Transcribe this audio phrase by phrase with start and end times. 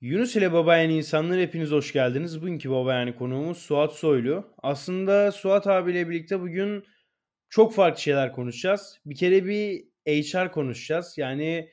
[0.00, 2.42] Yunus ile Babayan insanlar hepiniz hoş geldiniz.
[2.42, 4.54] Bugünkü Babayan konuğumuz Suat Soylu.
[4.62, 6.84] Aslında Suat abiyle birlikte bugün
[7.48, 9.00] çok farklı şeyler konuşacağız.
[9.06, 11.18] Bir kere bir HR konuşacağız.
[11.18, 11.70] Yani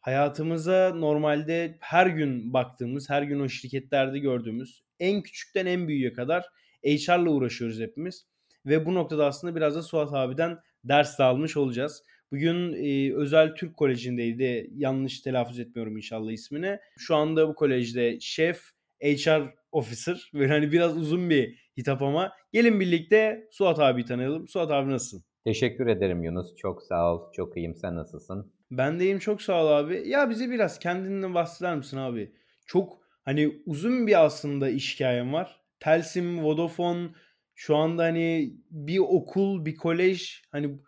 [0.00, 6.46] hayatımıza normalde her gün baktığımız, her gün o şirketlerde gördüğümüz en küçükten en büyüğe kadar
[6.84, 8.26] HR'la uğraşıyoruz hepimiz.
[8.66, 12.02] Ve bu noktada aslında biraz da Suat abiden ders de almış olacağız.
[12.32, 14.70] Bugün e, Özel Türk Koleji'ndeydi.
[14.74, 16.78] Yanlış telaffuz etmiyorum inşallah ismini.
[16.98, 18.62] Şu anda bu kolejde şef,
[19.02, 20.30] HR officer.
[20.34, 22.32] Böyle hani biraz uzun bir hitap ama.
[22.52, 24.48] Gelin birlikte Suat abi tanıyalım.
[24.48, 25.24] Suat abi nasılsın?
[25.44, 26.56] Teşekkür ederim Yunus.
[26.56, 27.32] Çok sağ ol.
[27.32, 27.74] Çok iyiyim.
[27.74, 28.52] Sen nasılsın?
[28.70, 29.18] Ben de iyiyim.
[29.18, 30.08] Çok sağ ol abi.
[30.08, 32.32] Ya bize biraz kendinden bahseder misin abi?
[32.66, 35.60] Çok hani uzun bir aslında iş hikayem var.
[35.80, 37.08] Telsim, Vodafone,
[37.54, 40.78] şu anda hani bir okul, bir kolej hani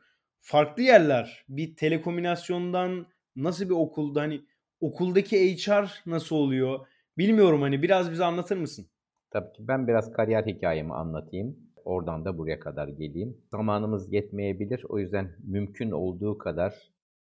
[0.51, 1.45] farklı yerler.
[1.49, 4.41] Bir telekomünasyondan nasıl bir okulda hani
[4.81, 6.87] okuldaki HR nasıl oluyor?
[7.19, 8.87] Bilmiyorum hani biraz bize anlatır mısın?
[9.31, 11.57] Tabii ki ben biraz kariyer hikayemi anlatayım.
[11.85, 13.37] Oradan da buraya kadar geleyim.
[13.51, 14.85] Zamanımız yetmeyebilir.
[14.89, 16.75] O yüzden mümkün olduğu kadar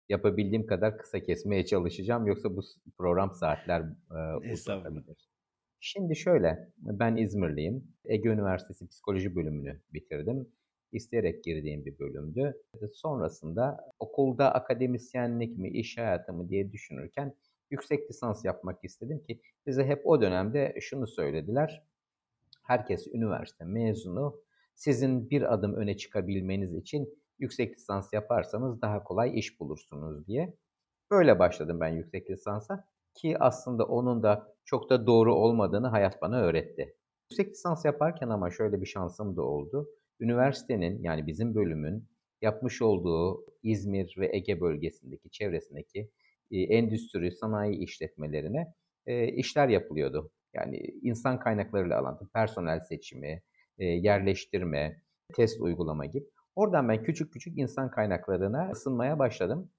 [0.09, 2.27] yapabildiğim kadar kısa kesmeye çalışacağım.
[2.27, 2.61] Yoksa bu
[2.97, 5.29] program saatler e, uzatabilir.
[5.79, 7.83] Şimdi şöyle, ben İzmirliyim.
[8.05, 10.47] Ege Üniversitesi Psikoloji bölümünü bitirdim
[10.91, 12.61] isteyerek girdiğim bir bölümdü.
[12.93, 17.35] Sonrasında okulda akademisyenlik mi, iş hayatı mı diye düşünürken
[17.71, 21.83] yüksek lisans yapmak istedim ki bize hep o dönemde şunu söylediler.
[22.63, 24.41] Herkes üniversite mezunu.
[24.75, 30.57] Sizin bir adım öne çıkabilmeniz için yüksek lisans yaparsanız daha kolay iş bulursunuz diye.
[31.11, 36.41] Böyle başladım ben yüksek lisansa ki aslında onun da çok da doğru olmadığını hayat bana
[36.41, 36.95] öğretti.
[37.31, 42.07] Yüksek lisans yaparken ama şöyle bir şansım da oldu üniversitenin yani bizim bölümün
[42.41, 46.09] yapmış olduğu İzmir ve Ege bölgesindeki, çevresindeki
[46.51, 48.73] e, endüstri, sanayi işletmelerine
[49.05, 50.31] e, işler yapılıyordu.
[50.53, 53.41] Yani insan kaynaklarıyla alantı, personel seçimi,
[53.77, 55.01] e, yerleştirme,
[55.33, 56.25] test uygulama gibi.
[56.55, 59.71] Oradan ben küçük küçük insan kaynaklarına ısınmaya başladım.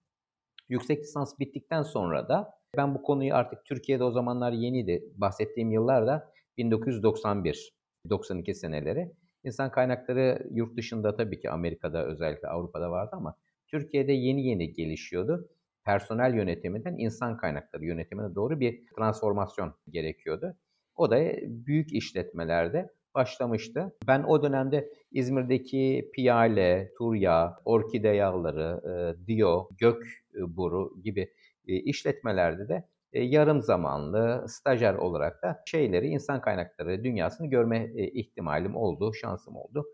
[0.69, 5.05] Yüksek lisans bittikten sonra da ben bu konuyu artık Türkiye'de o zamanlar yeniydi.
[5.15, 7.73] Bahsettiğim yıllarda 1991,
[8.11, 9.13] 92 seneleri.
[9.45, 15.49] İnsan kaynakları yurt dışında tabii ki Amerika'da özellikle Avrupa'da vardı ama Türkiye'de yeni yeni gelişiyordu.
[15.85, 20.57] Personel yönetiminden insan kaynakları yönetimine doğru bir transformasyon gerekiyordu.
[20.97, 23.97] O da büyük işletmelerde başlamıştı.
[24.07, 28.83] Ben o dönemde İzmir'deki Piyale, Turya, Orkide Yağları,
[29.27, 31.33] Dio, Gökburu gibi
[31.69, 39.15] e, işletmelerde de yarım zamanlı stajyer olarak da şeyleri, insan kaynakları dünyasını görme ihtimalim oldu,
[39.15, 39.87] şansım oldu.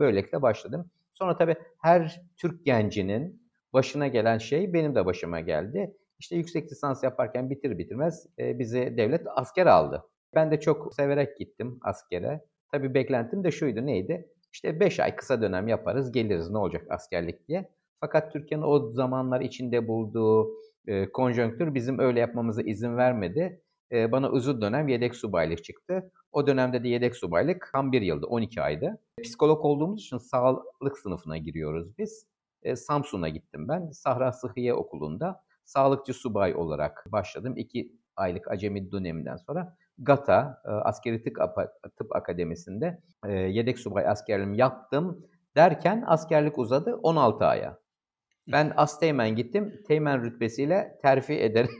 [0.00, 0.90] Böylelikle başladım.
[1.14, 5.96] Sonra tabii her Türk gencinin başına gelen şey benim de başıma geldi.
[6.18, 10.04] İşte yüksek lisans yaparken bitir bitirmez bizi devlet asker aldı.
[10.34, 12.44] Ben de çok severek gittim askere.
[12.72, 14.28] Tabii beklentim de şuydu neydi?
[14.52, 17.70] İşte 5 ay kısa dönem yaparız geliriz ne olacak askerlik diye.
[18.00, 20.50] Fakat Türkiye'nin o zamanlar içinde bulduğu
[20.86, 23.62] e, konjonktür bizim öyle yapmamıza izin vermedi.
[23.92, 26.10] E, bana uzun dönem yedek subaylık çıktı.
[26.32, 28.98] O dönemde de yedek subaylık tam bir yıldı, 12 aydı.
[29.22, 32.26] Psikolog olduğumuz için sağlık sınıfına giriyoruz biz.
[32.62, 33.90] E, Samsun'a gittim ben.
[33.90, 37.54] Sahra Sıhhiye Okulu'nda sağlıkçı subay olarak başladım.
[37.56, 41.36] İki aylık acemi döneminden sonra GATA, e, Askeri Tıp,
[41.96, 45.26] Tıp Akademisi'nde e, yedek subay askerliğimi yaptım.
[45.56, 47.78] Derken askerlik uzadı 16 aya.
[48.52, 49.82] Ben Asteğmen gittim.
[49.88, 51.70] Teğmen rütbesiyle terfi ederek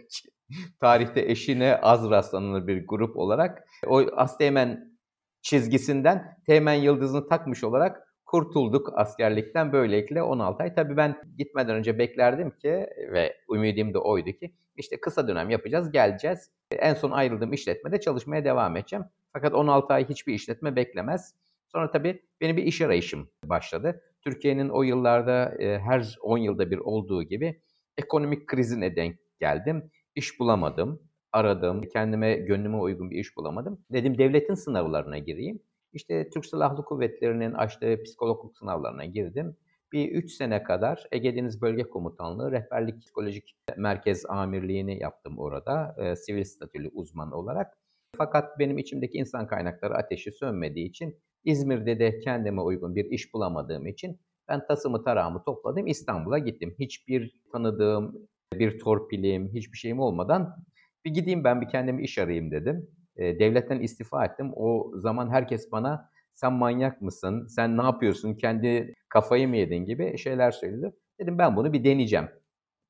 [0.80, 4.98] tarihte eşine az rastlanılır bir grup olarak o Asteğmen
[5.42, 10.74] çizgisinden Teğmen yıldızını takmış olarak kurtulduk askerlikten böylelikle 16 ay.
[10.74, 15.92] Tabii ben gitmeden önce beklerdim ki ve ümidim de oydu ki işte kısa dönem yapacağız,
[15.92, 16.50] geleceğiz.
[16.72, 19.04] En son ayrıldığım işletmede çalışmaya devam edeceğim.
[19.32, 21.34] Fakat 16 ay hiçbir işletme beklemez.
[21.68, 24.02] Sonra tabii benim bir iş arayışım başladı.
[24.24, 27.60] Türkiye'nin o yıllarda e, her 10 yılda bir olduğu gibi
[27.96, 29.90] ekonomik krizine denk geldim.
[30.14, 33.84] İş bulamadım, aradım, kendime gönlüme uygun bir iş bulamadım.
[33.92, 35.62] Dedim devletin sınavlarına gireyim.
[35.92, 39.56] İşte Türk Silahlı Kuvvetleri'nin açtığı psikologluk sınavlarına girdim.
[39.92, 45.96] Bir 3 sene kadar Ege Deniz Bölge Komutanlığı Rehberlik Psikolojik Merkez Amirliğini yaptım orada.
[45.98, 47.78] E, sivil statülü uzman olarak.
[48.16, 53.86] Fakat benim içimdeki insan kaynakları ateşi sönmediği için İzmir'de de kendime uygun bir iş bulamadığım
[53.86, 56.74] için ben tasımı tarağımı topladım İstanbul'a gittim.
[56.78, 60.56] Hiçbir tanıdığım, bir torpilim, hiçbir şeyim olmadan
[61.04, 62.90] bir gideyim ben bir kendime iş arayayım dedim.
[63.16, 64.52] E, devletten istifa ettim.
[64.56, 70.18] O zaman herkes bana sen manyak mısın, sen ne yapıyorsun, kendi kafayı mı yedin gibi
[70.18, 70.92] şeyler söyledi.
[71.20, 72.28] Dedim ben bunu bir deneyeceğim.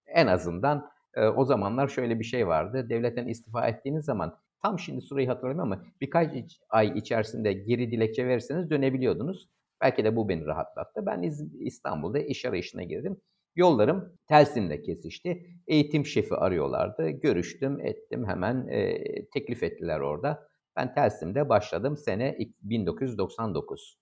[0.07, 2.87] En azından E, o zamanlar şöyle bir şey vardı.
[2.91, 8.71] Devletten istifa ettiğiniz zaman tam şimdi süreyi hatırlamıyorum ama birkaç ay içerisinde geri dilekçe verirseniz
[8.71, 9.49] dönebiliyordunuz.
[9.81, 11.07] Belki de bu beni rahatlattı.
[11.07, 11.23] Ben
[11.61, 13.21] İstanbul'da iş arayışına girdim.
[13.57, 15.47] Yollarım Telsim'de kesişti.
[15.67, 17.11] Eğitim şefi arıyorlardı.
[17.11, 20.49] Görüştüm, ettim hemen e, teklif ettiler orada.
[20.77, 23.99] Ben Telsim'de başladım sene 1999.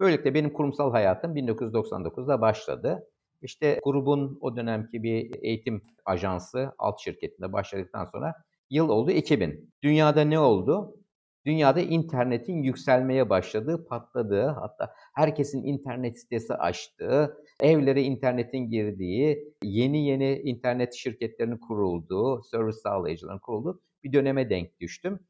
[0.00, 3.06] Böylelikle benim kurumsal hayatım 1999'da başladı.
[3.42, 8.34] İşte grubun o dönemki bir eğitim ajansı alt şirketinde başladıktan sonra
[8.74, 9.70] yıl oldu 2000.
[9.82, 10.96] Dünyada ne oldu?
[11.46, 20.38] Dünyada internetin yükselmeye başladığı, patladığı, hatta herkesin internet sitesi açtığı, evlere internetin girdiği, yeni yeni
[20.38, 25.20] internet şirketlerinin kurulduğu, servis sağlayıcıların kurulduğu bir döneme denk düştüm.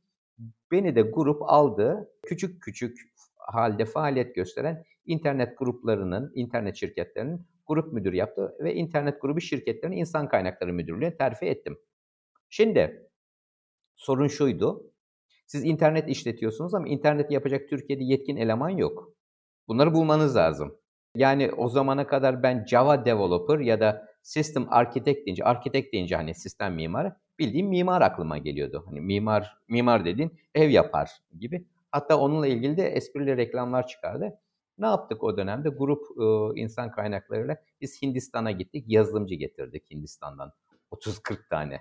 [0.71, 2.11] Beni de grup aldı.
[2.23, 2.99] Küçük küçük
[3.37, 10.29] halde faaliyet gösteren internet gruplarının, internet şirketlerinin grup müdürü yaptı ve internet grubu şirketlerinin insan
[10.29, 11.79] kaynakları müdürlüğüne terfi ettim.
[12.51, 13.04] Şimdi
[13.97, 14.91] sorun şuydu.
[15.47, 19.13] Siz internet işletiyorsunuz ama internet yapacak Türkiye'de yetkin eleman yok.
[19.69, 20.77] Bunları bulmanız lazım.
[21.17, 26.35] Yani o zamana kadar ben Java developer ya da system architect deyince, architect deyince hani
[26.35, 28.85] sistem mimarı, bildiğim mimar aklıma geliyordu.
[28.87, 31.67] Hani mimar, mimar dediğin ev yapar gibi.
[31.91, 34.39] Hatta onunla ilgili de esprili reklamlar çıkardı.
[34.79, 35.69] Ne yaptık o dönemde?
[35.69, 36.07] Grup
[36.59, 38.85] insan kaynaklarıyla biz Hindistan'a gittik.
[38.89, 40.53] Yazılımcı getirdik Hindistan'dan.
[40.93, 41.81] 30-40 tane.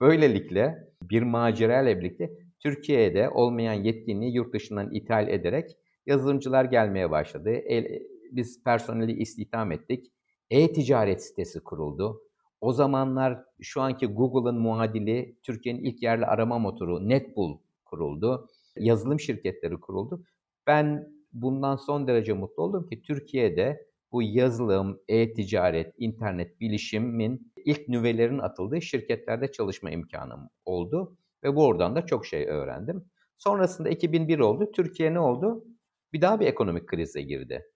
[0.00, 5.76] Böylelikle bir macera ile birlikte Türkiye'de olmayan yetkinliği yurt dışından ithal ederek
[6.06, 7.50] yazılımcılar gelmeye başladı.
[7.50, 8.02] El,
[8.32, 10.12] biz personeli istihdam ettik.
[10.50, 12.22] E-ticaret sitesi kuruldu.
[12.60, 18.48] O zamanlar şu anki Google'ın muadili Türkiye'nin ilk yerli arama motoru Netbull kuruldu.
[18.76, 20.24] Yazılım şirketleri kuruldu.
[20.66, 28.38] Ben bundan son derece mutlu oldum ki Türkiye'de bu yazılım, e-ticaret, internet, bilişimin ilk nüvelerin
[28.38, 31.16] atıldığı şirketlerde çalışma imkanım oldu.
[31.44, 33.04] Ve bu oradan da çok şey öğrendim.
[33.38, 34.72] Sonrasında 2001 oldu.
[34.72, 35.64] Türkiye ne oldu?
[36.12, 37.66] Bir daha bir ekonomik krize girdi.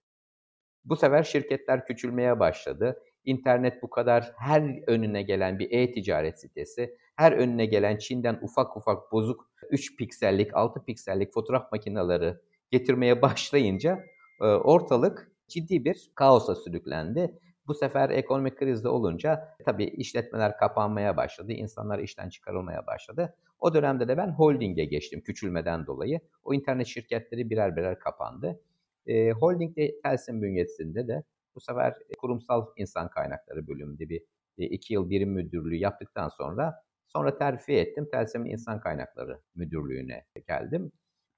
[0.85, 2.99] Bu sefer şirketler küçülmeye başladı.
[3.25, 9.11] İnternet bu kadar her önüne gelen bir e-ticaret sitesi, her önüne gelen Çin'den ufak ufak
[9.11, 12.35] bozuk 3 piksellik, 6 piksellik fotoğraf makineleri
[12.71, 14.03] getirmeye başlayınca
[14.41, 17.39] e, ortalık ciddi bir kaosa sürüklendi.
[17.67, 23.35] Bu sefer ekonomik krizde olunca tabii işletmeler kapanmaya başladı, insanlar işten çıkarılmaya başladı.
[23.59, 26.19] O dönemde de ben holdinge geçtim küçülmeden dolayı.
[26.43, 28.59] O internet şirketleri birer birer kapandı.
[29.05, 31.23] E, holding de Telsin bünyesinde de
[31.55, 34.21] bu sefer kurumsal insan kaynakları bölümünde bir
[34.57, 36.73] e, iki yıl birim müdürlüğü yaptıktan sonra
[37.07, 38.07] sonra terfi ettim.
[38.11, 40.91] Telsim'in insan kaynakları müdürlüğüne geldim.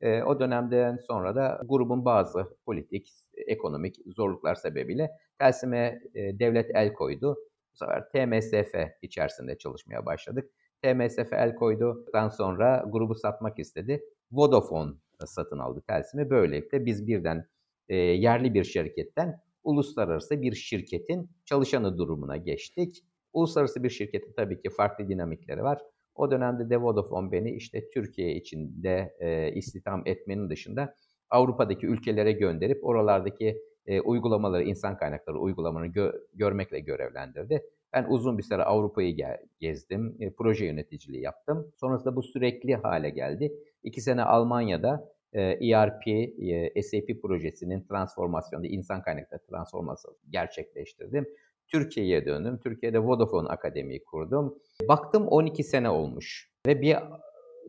[0.03, 3.09] E, o dönemden sonra da grubun bazı politik,
[3.47, 7.37] ekonomik zorluklar sebebiyle Telsim'e e, devlet el koydu.
[7.73, 10.49] Bu sefer TMSF içerisinde çalışmaya başladık.
[10.81, 14.03] TMSF el koyduktan sonra grubu satmak istedi.
[14.31, 14.91] Vodafone
[15.25, 16.29] satın aldı Telsim'i.
[16.29, 17.47] Böylelikle biz birden
[17.89, 23.03] e, yerli bir şirketten uluslararası bir şirketin çalışanı durumuna geçtik.
[23.33, 25.81] Uluslararası bir şirketin tabii ki farklı dinamikleri var.
[26.15, 30.95] O dönemde de Vodafone beni işte Türkiye içinde e, istihdam etmenin dışında
[31.29, 37.63] Avrupa'daki ülkelere gönderip oralardaki e, uygulamaları, insan kaynakları uygulamalarını gö- görmekle görevlendirdi.
[37.93, 39.17] Ben uzun bir süre Avrupa'yı
[39.59, 41.71] gezdim, e, proje yöneticiliği yaptım.
[41.75, 43.53] Sonrasında bu sürekli hale geldi.
[43.83, 51.27] İki sene Almanya'da e, ERP, e, SAP projesinin transformasyonu, insan kaynakları transformasyonu gerçekleştirdim.
[51.67, 52.59] Türkiye'ye döndüm.
[52.63, 54.55] Türkiye'de Vodafone Akademi'yi kurdum.
[54.87, 56.97] Baktım 12 sene olmuş ve bir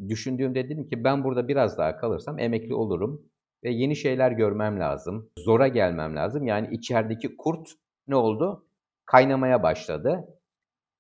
[0.09, 3.23] düşündüğümde dedim ki ben burada biraz daha kalırsam emekli olurum
[3.65, 5.31] ve yeni şeyler görmem lazım.
[5.39, 6.47] Zora gelmem lazım.
[6.47, 7.69] Yani içerideki kurt
[8.09, 8.67] ne oldu?
[9.07, 10.29] Kaynamaya başladı.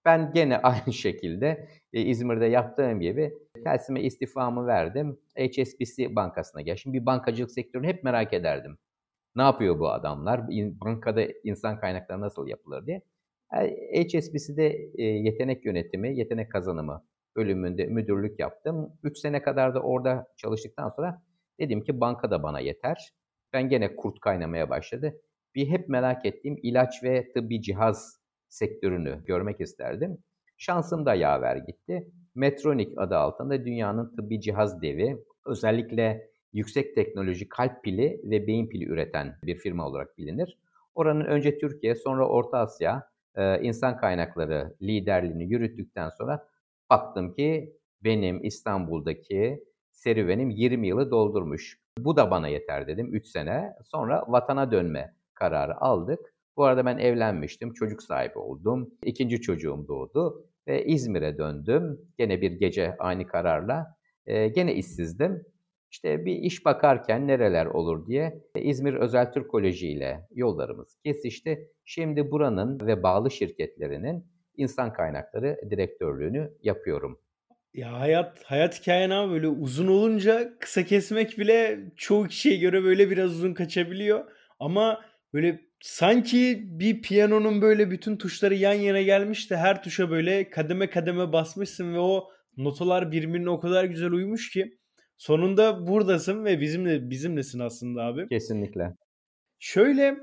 [0.04, 3.34] Ben gene aynı şekilde e, İzmir'de yaptığım gibi
[3.64, 5.18] Telsim'e istifamı verdim.
[5.38, 6.92] HSBC bankasına geçtim.
[6.92, 8.78] Bir bankacılık sektörünü hep merak ederdim.
[9.36, 10.48] Ne yapıyor bu adamlar?
[10.80, 13.02] Bankada insan kaynakları nasıl yapılır diye.
[14.04, 17.04] HSBC'de e, yetenek yönetimi, yetenek kazanımı
[17.36, 18.92] bölümünde müdürlük yaptım.
[19.02, 21.22] 3 sene kadar da orada çalıştıktan sonra
[21.60, 23.12] dedim ki banka da bana yeter.
[23.52, 25.20] Ben gene kurt kaynamaya başladı.
[25.54, 30.18] Bir hep merak ettiğim ilaç ve tıbbi cihaz sektörünü görmek isterdim.
[30.56, 32.12] Şansım da yaver gitti.
[32.34, 38.84] Metronik adı altında dünyanın tıbbi cihaz devi, özellikle yüksek teknoloji kalp pili ve beyin pili
[38.84, 40.58] üreten bir firma olarak bilinir.
[40.94, 46.48] Oranın önce Türkiye, sonra Orta Asya e, insan kaynakları liderliğini yürüttükten sonra
[46.90, 51.80] baktım ki benim İstanbul'daki serüvenim 20 yılı doldurmuş.
[51.98, 53.72] Bu da bana yeter dedim 3 sene.
[53.84, 56.34] Sonra vatana dönme kararı aldık.
[56.56, 58.90] Bu arada ben evlenmiştim, çocuk sahibi oldum.
[59.02, 60.46] İkinci çocuğum doğdu.
[60.68, 62.00] ve İzmir'e döndüm.
[62.18, 63.96] Gene bir gece ani kararla.
[64.26, 65.44] E, gene işsizdim.
[65.94, 71.68] İşte bir iş bakarken nereler olur diye e, İzmir Özel Türk Koleji ile yollarımız kesişti.
[71.84, 74.24] Şimdi buranın ve bağlı şirketlerinin
[74.56, 77.20] insan kaynakları direktörlüğünü yapıyorum.
[77.74, 83.10] Ya hayat hayat hikayen abi böyle uzun olunca kısa kesmek bile çoğu kişiye göre böyle
[83.10, 84.24] biraz uzun kaçabiliyor.
[84.60, 90.50] Ama böyle sanki bir piyanonun böyle bütün tuşları yan yana gelmiş de her tuşa böyle
[90.50, 94.78] kademe kademe basmışsın ve o notalar birbirine o kadar güzel uymuş ki
[95.16, 98.28] sonunda buradasın ve bizimle bizimlesin aslında abi.
[98.28, 98.96] Kesinlikle.
[99.58, 100.16] Şöyle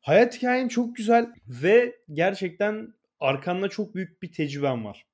[0.00, 5.06] hayat hikayen çok güzel ve gerçekten arkanda çok büyük bir tecrüben var.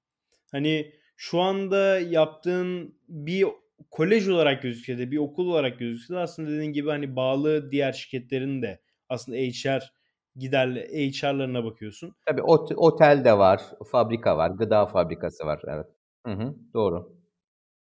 [0.52, 3.46] Hani şu anda yaptığın bir
[3.90, 7.92] kolej olarak gözükse de bir okul olarak gözükse de aslında dediğin gibi hani bağlı diğer
[7.92, 9.92] şirketlerin de aslında HR
[10.36, 12.14] gider HR'larına bakıyorsun.
[12.26, 15.62] Tabii ot- otel de var, fabrika var, gıda fabrikası var.
[15.68, 15.86] Evet.
[16.26, 17.23] Hı hı, doğru.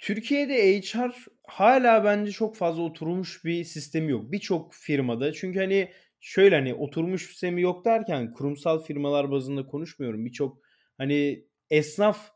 [0.02, 4.32] Türkiye'de HR hala bence çok fazla oturmuş bir sistemi yok.
[4.32, 10.26] Birçok firmada çünkü hani şöyle hani oturmuş sistemi yok derken kurumsal firmalar bazında konuşmuyorum.
[10.26, 10.58] Birçok
[10.98, 12.32] hani esnaf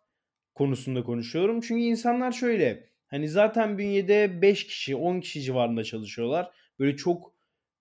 [0.55, 1.61] konusunda konuşuyorum.
[1.61, 6.51] Çünkü insanlar şöyle hani zaten bünyede 5 kişi 10 kişi civarında çalışıyorlar.
[6.79, 7.33] Böyle çok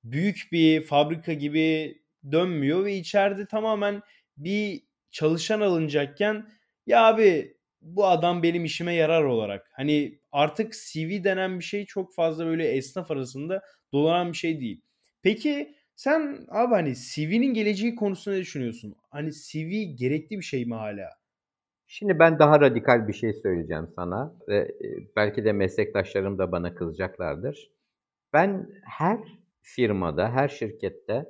[0.05, 1.99] büyük bir fabrika gibi
[2.33, 4.03] dönmüyor ve içeride tamamen
[4.37, 6.49] bir çalışan alınacakken
[6.87, 7.54] ya abi
[7.85, 9.71] bu adam benim işime yarar olarak.
[9.73, 13.63] Hani artık CV denen bir şey çok fazla böyle esnaf arasında
[13.93, 14.81] dolanan bir şey değil.
[15.23, 18.95] Peki sen abi hani CV'nin geleceği konusunda ne düşünüyorsun?
[19.11, 21.11] Hani CV gerekli bir şey mi hala?
[21.87, 24.87] Şimdi ben daha radikal bir şey söyleyeceğim sana ve e,
[25.17, 27.71] belki de meslektaşlarım da bana kızacaklardır.
[28.33, 29.19] Ben her
[29.63, 31.27] firmada, her şirkette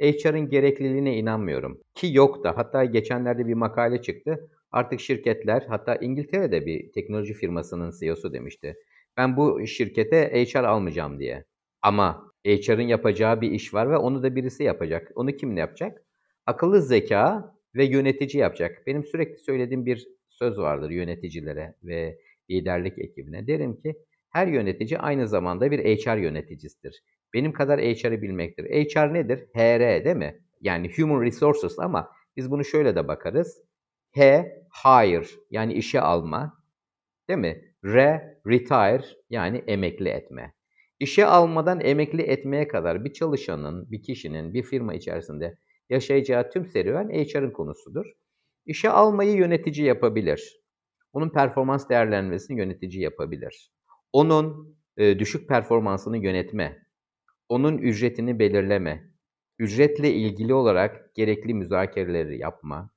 [0.00, 1.80] HR'ın gerekliliğine inanmıyorum.
[1.94, 2.56] Ki yok da.
[2.56, 4.50] Hatta geçenlerde bir makale çıktı.
[4.74, 8.76] Artık şirketler, hatta İngiltere'de bir teknoloji firmasının CEO'su demişti.
[9.16, 11.44] Ben bu şirkete HR almayacağım diye.
[11.82, 15.12] Ama HR'ın yapacağı bir iş var ve onu da birisi yapacak.
[15.14, 16.02] Onu kim ne yapacak?
[16.46, 18.82] Akıllı zeka ve yönetici yapacak.
[18.86, 22.18] Benim sürekli söylediğim bir söz vardır yöneticilere ve
[22.50, 23.46] liderlik ekibine.
[23.46, 23.94] Derim ki
[24.30, 27.02] her yönetici aynı zamanda bir HR yöneticisidir.
[27.34, 28.64] Benim kadar HR'ı bilmektir.
[28.64, 29.38] HR nedir?
[29.54, 30.40] HR değil mi?
[30.60, 33.62] Yani Human Resources ama biz bunu şöyle de bakarız.
[34.14, 34.44] H,
[34.84, 36.64] hire yani işe alma.
[37.28, 37.74] Değil mi?
[37.84, 40.54] R, retire yani emekli etme.
[41.00, 45.58] İşe almadan emekli etmeye kadar bir çalışanın, bir kişinin, bir firma içerisinde
[45.90, 48.06] yaşayacağı tüm serüven HR'ın konusudur.
[48.66, 50.60] İşe almayı yönetici yapabilir.
[51.12, 53.72] Onun performans değerlenmesini yönetici yapabilir.
[54.12, 56.86] Onun e, düşük performansını yönetme,
[57.48, 59.10] onun ücretini belirleme,
[59.58, 62.93] ücretle ilgili olarak gerekli müzakereleri yapma,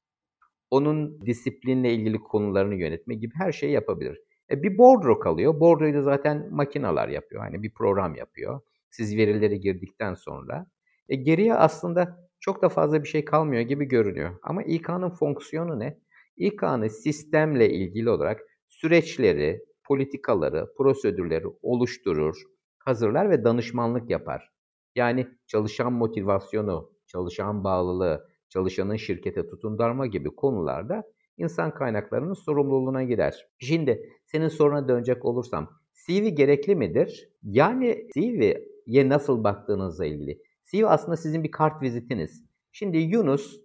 [0.71, 4.21] onun disiplinle ilgili konularını yönetme gibi her şeyi yapabilir.
[4.51, 5.59] E bir bordro kalıyor.
[5.59, 7.41] Bordroyu da zaten makineler yapıyor.
[7.41, 8.59] Hani bir program yapıyor.
[8.89, 10.67] Siz verileri girdikten sonra.
[11.09, 14.35] E geriye aslında çok da fazla bir şey kalmıyor gibi görünüyor.
[14.43, 15.99] Ama İK'nın fonksiyonu ne?
[16.37, 22.35] İK'nın sistemle ilgili olarak süreçleri, politikaları, prosedürleri oluşturur,
[22.79, 24.51] hazırlar ve danışmanlık yapar.
[24.95, 31.03] Yani çalışan motivasyonu, çalışan bağlılığı, çalışanın şirkete tutundarma gibi konularda
[31.37, 33.47] insan kaynaklarının sorumluluğuna girer.
[33.59, 35.69] Şimdi senin soruna dönecek olursam
[36.05, 37.29] CV gerekli midir?
[37.43, 40.41] Yani CV'ye nasıl baktığınızla ilgili.
[40.65, 42.43] CV aslında sizin bir kart vizitiniz.
[42.71, 43.61] Şimdi Yunus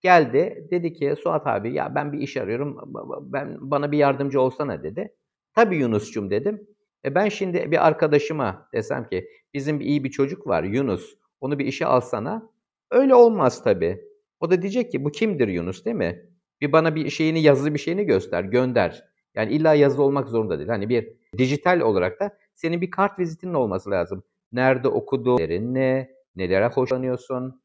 [0.00, 2.78] geldi dedi ki Suat abi ya ben bir iş arıyorum
[3.20, 5.14] ben bana bir yardımcı olsana dedi.
[5.54, 6.66] Tabii Yunus'cum dedim.
[7.04, 11.66] E ben şimdi bir arkadaşıma desem ki bizim iyi bir çocuk var Yunus onu bir
[11.66, 12.50] işe alsana.
[12.90, 14.13] Öyle olmaz tabii.
[14.44, 16.30] O da diyecek ki bu kimdir Yunus değil mi?
[16.60, 19.04] Bir bana bir şeyini yazılı bir şeyini göster, gönder.
[19.34, 20.68] Yani illa yazılı olmak zorunda değil.
[20.68, 24.24] Hani bir dijital olarak da senin bir kart vizitinin olması lazım.
[24.52, 27.62] Nerede okuduğun, ne, nelere hoşlanıyorsun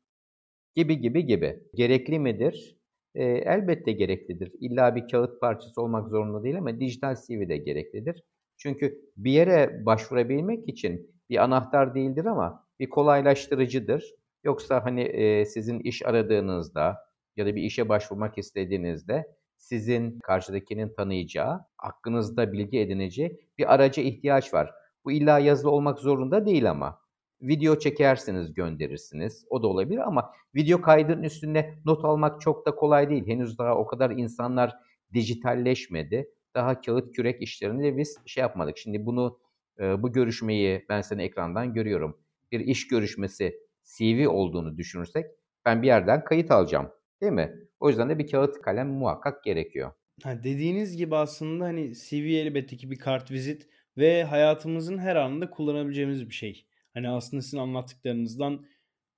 [0.75, 1.63] gibi gibi gibi.
[1.73, 2.77] Gerekli midir?
[3.15, 4.51] E, elbette gereklidir.
[4.59, 8.23] İlla bir kağıt parçası olmak zorunda değil ama dijital CV de gereklidir.
[8.57, 14.15] Çünkü bir yere başvurabilmek için bir anahtar değildir ama bir kolaylaştırıcıdır.
[14.43, 16.97] Yoksa hani e, sizin iş aradığınızda
[17.37, 24.53] ya da bir işe başvurmak istediğinizde sizin karşıdakinin tanıyacağı, hakkınızda bilgi edineceği bir araca ihtiyaç
[24.53, 24.71] var.
[25.05, 26.99] Bu illa yazılı olmak zorunda değil ama.
[27.41, 29.45] Video çekersiniz, gönderirsiniz.
[29.49, 33.27] O da olabilir ama video kaydının üstünde not almak çok da kolay değil.
[33.27, 34.75] Henüz daha o kadar insanlar
[35.13, 36.29] dijitalleşmedi.
[36.55, 38.77] Daha kağıt kürek işlerini de biz şey yapmadık.
[38.77, 39.39] Şimdi bunu
[39.79, 42.17] bu görüşmeyi ben seni ekrandan görüyorum.
[42.51, 43.59] Bir iş görüşmesi
[43.97, 45.25] CV olduğunu düşünürsek
[45.65, 46.89] ben bir yerden kayıt alacağım.
[47.21, 47.55] Değil mi?
[47.79, 49.91] O yüzden de bir kağıt kalem muhakkak gerekiyor.
[50.23, 53.67] Ha, dediğiniz gibi aslında hani CV elbette ki bir kart vizit
[53.97, 56.65] ve hayatımızın her anında kullanabileceğimiz bir şey.
[56.93, 58.65] Hani aslında sizin anlattıklarınızdan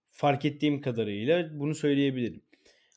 [0.10, 2.42] fark ettiğim kadarıyla bunu söyleyebilirim.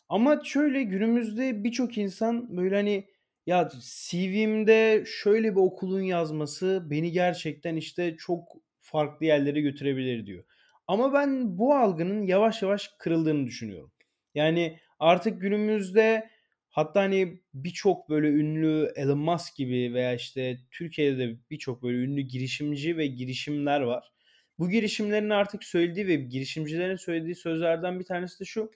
[0.09, 3.09] Ama şöyle günümüzde birçok insan böyle hani
[3.47, 8.43] ya CV'mde şöyle bir okulun yazması beni gerçekten işte çok
[8.81, 10.45] farklı yerlere götürebilir diyor.
[10.86, 13.92] Ama ben bu algının yavaş yavaş kırıldığını düşünüyorum.
[14.34, 16.30] Yani artık günümüzde
[16.70, 22.20] hatta hani birçok böyle ünlü Elon Musk gibi veya işte Türkiye'de de birçok böyle ünlü
[22.20, 24.12] girişimci ve girişimler var.
[24.58, 28.70] Bu girişimlerin artık söylediği ve girişimcilerin söylediği sözlerden bir tanesi de şu.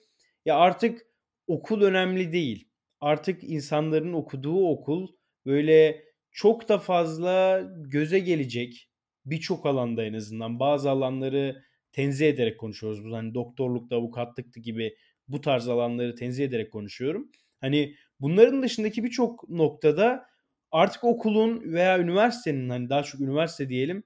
[0.45, 1.05] Ya artık
[1.47, 2.67] okul önemli değil.
[3.01, 5.07] Artık insanların okuduğu okul
[5.45, 8.89] böyle çok da fazla göze gelecek
[9.25, 13.05] birçok alanda en azından bazı alanları tenzih ederek konuşuyoruz.
[13.05, 14.95] Bu hani doktorlukta, avukatlıkta gibi
[15.27, 17.31] bu tarz alanları tenzih ederek konuşuyorum.
[17.61, 20.25] Hani bunların dışındaki birçok noktada
[20.71, 24.03] artık okulun veya üniversitenin hani daha çok üniversite diyelim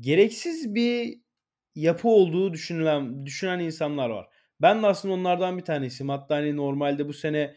[0.00, 1.18] gereksiz bir
[1.74, 4.26] yapı olduğu düşünülen düşünen insanlar var.
[4.60, 6.08] Ben de aslında onlardan bir tanesiyim.
[6.08, 7.56] Hatta hani normalde bu sene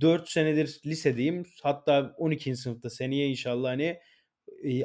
[0.00, 1.42] 4 senedir lisedeyim.
[1.62, 2.56] Hatta 12.
[2.56, 3.98] sınıfta seneye inşallah hani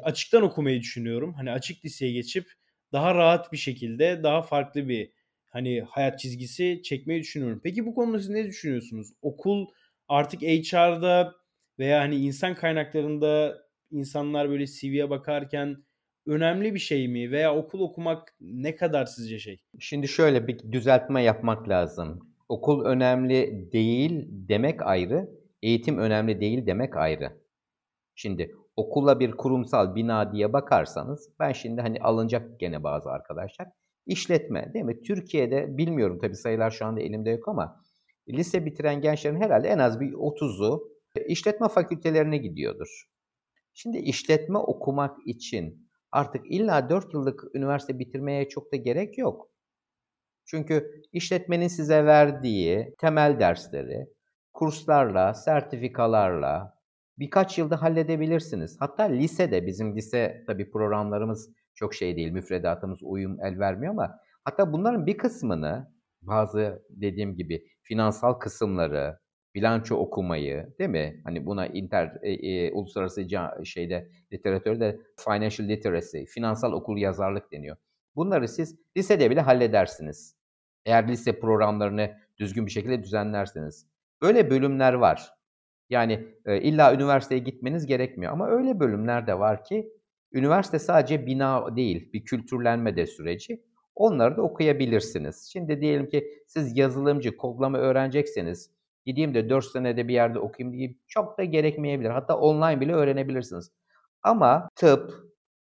[0.04, 1.34] açıktan okumayı düşünüyorum.
[1.34, 2.52] Hani açık liseye geçip
[2.92, 5.12] daha rahat bir şekilde daha farklı bir
[5.46, 7.62] hani hayat çizgisi çekmeyi düşünüyorum.
[7.64, 9.08] Peki bu konuda siz ne düşünüyorsunuz?
[9.22, 9.68] Okul
[10.08, 11.36] artık HR'da
[11.80, 13.58] veya hani insan kaynaklarında
[13.92, 15.84] insanlar böyle CV'ye bakarken
[16.26, 19.60] önemli bir şey mi veya okul okumak ne kadar sizce şey?
[19.80, 22.34] Şimdi şöyle bir düzeltme yapmak lazım.
[22.50, 25.30] Okul önemli değil demek ayrı,
[25.62, 27.32] eğitim önemli değil demek ayrı.
[28.16, 33.68] Şimdi okula bir kurumsal bina diye bakarsanız ben şimdi hani alınacak gene bazı arkadaşlar.
[34.06, 35.02] İşletme değil mi?
[35.02, 37.82] Türkiye'de bilmiyorum tabii sayılar şu anda elimde yok ama
[38.30, 43.04] lise bitiren gençlerin herhalde en az bir 30'u işletme fakültelerine gidiyordur.
[43.74, 49.50] Şimdi işletme okumak için artık illa 4 yıllık üniversite bitirmeye çok da gerek yok.
[50.46, 54.08] Çünkü işletmenin size verdiği temel dersleri
[54.54, 56.77] kurslarla, sertifikalarla
[57.20, 58.78] birkaç yılda halledebilirsiniz.
[58.80, 64.74] Hatta lisede, bizim lise tabii programlarımız çok şey değil, müfredatımız uyum el vermiyor ama hatta
[64.74, 69.20] bunların bir kısmını bazı dediğim gibi finansal kısımları,
[69.56, 71.22] bilanço okumayı, değil mi?
[71.24, 73.28] Hani buna inter e, e, uluslararası
[73.64, 77.78] şeyde literatürde financial literacy, finansal okul yazarlık deniyor.
[78.16, 80.38] Bunları siz lisede bile halledersiniz.
[80.86, 83.88] Eğer lise programlarını düzgün bir şekilde düzenlerseniz.
[84.22, 85.37] Böyle bölümler var.
[85.90, 89.90] Yani e, illa üniversiteye gitmeniz gerekmiyor ama öyle bölümler de var ki
[90.34, 93.64] üniversite sadece bina değil, bir kültürlenme de süreci.
[93.96, 95.50] Onları da okuyabilirsiniz.
[95.54, 98.72] Şimdi diyelim ki siz yazılımcı, kodlama öğrenecekseniz
[99.06, 102.10] gideyim de 4 senede bir yerde okuyayım diye çok da gerekmeyebilir.
[102.10, 103.72] Hatta online bile öğrenebilirsiniz.
[104.24, 105.14] Ama tıp,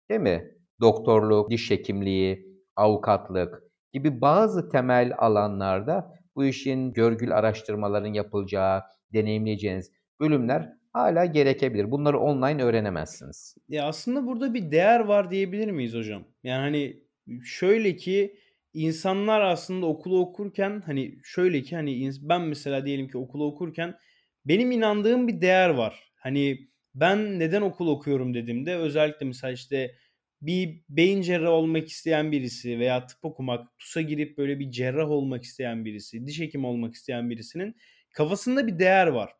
[0.09, 0.51] değil mi?
[0.81, 8.83] Doktorluk, diş hekimliği, avukatlık gibi bazı temel alanlarda bu işin görgül araştırmaların yapılacağı,
[9.13, 9.91] deneyimleyeceğiniz
[10.23, 11.91] bölümler hala gerekebilir.
[11.91, 13.55] Bunları online öğrenemezsiniz.
[13.69, 16.23] Ya aslında burada bir değer var diyebilir miyiz hocam?
[16.43, 17.03] Yani hani
[17.45, 18.35] şöyle ki
[18.73, 23.95] insanlar aslında okulu okurken hani şöyle ki hani ben mesela diyelim ki okulu okurken
[24.45, 26.11] benim inandığım bir değer var.
[26.15, 29.95] Hani ben neden okul okuyorum dediğimde özellikle mesela işte
[30.41, 35.43] bir beyin cerrahı olmak isteyen birisi veya tıp okumak, TUS'a girip böyle bir cerrah olmak
[35.43, 37.75] isteyen birisi, diş hekimi olmak isteyen birisinin
[38.13, 39.31] kafasında bir değer var.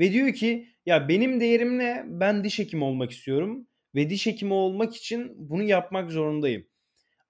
[0.00, 2.04] Ve diyor ki ya benim değerim ne?
[2.08, 6.66] Ben diş hekimi olmak istiyorum ve diş hekimi olmak için bunu yapmak zorundayım.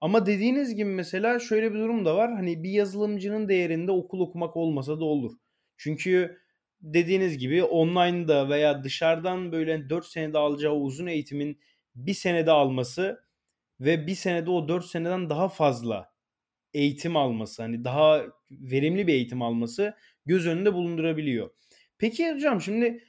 [0.01, 2.33] Ama dediğiniz gibi mesela şöyle bir durum da var.
[2.33, 5.33] Hani bir yazılımcının değerinde okul okumak olmasa da olur.
[5.77, 6.37] Çünkü
[6.81, 11.59] dediğiniz gibi online'da veya dışarıdan böyle 4 senede alacağı uzun eğitimin
[11.95, 13.23] bir senede alması
[13.79, 16.13] ve bir senede o 4 seneden daha fazla
[16.73, 21.49] eğitim alması hani daha verimli bir eğitim alması göz önünde bulundurabiliyor.
[22.01, 23.03] Peki hocam şimdi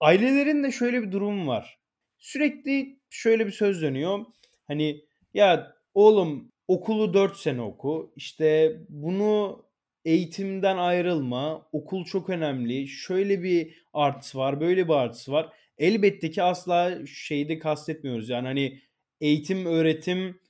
[0.00, 1.78] ailelerin de şöyle bir durum var.
[2.18, 4.24] Sürekli şöyle bir söz dönüyor.
[4.66, 5.04] Hani
[5.34, 8.12] ya oğlum okulu 4 sene oku.
[8.16, 9.64] İşte bunu
[10.04, 11.68] eğitimden ayrılma.
[11.72, 12.88] Okul çok önemli.
[12.88, 15.52] Şöyle bir artısı var, böyle bir artısı var.
[15.78, 18.28] Elbette ki asla şeyde kastetmiyoruz.
[18.28, 18.80] Yani hani
[19.20, 20.40] eğitim, öğretim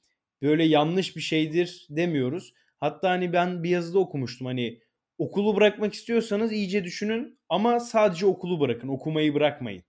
[0.43, 2.53] böyle yanlış bir şeydir demiyoruz.
[2.77, 4.81] Hatta hani ben bir yazıda okumuştum hani
[5.19, 9.83] okulu bırakmak istiyorsanız iyice düşünün ama sadece okulu bırakın, okumayı bırakmayın.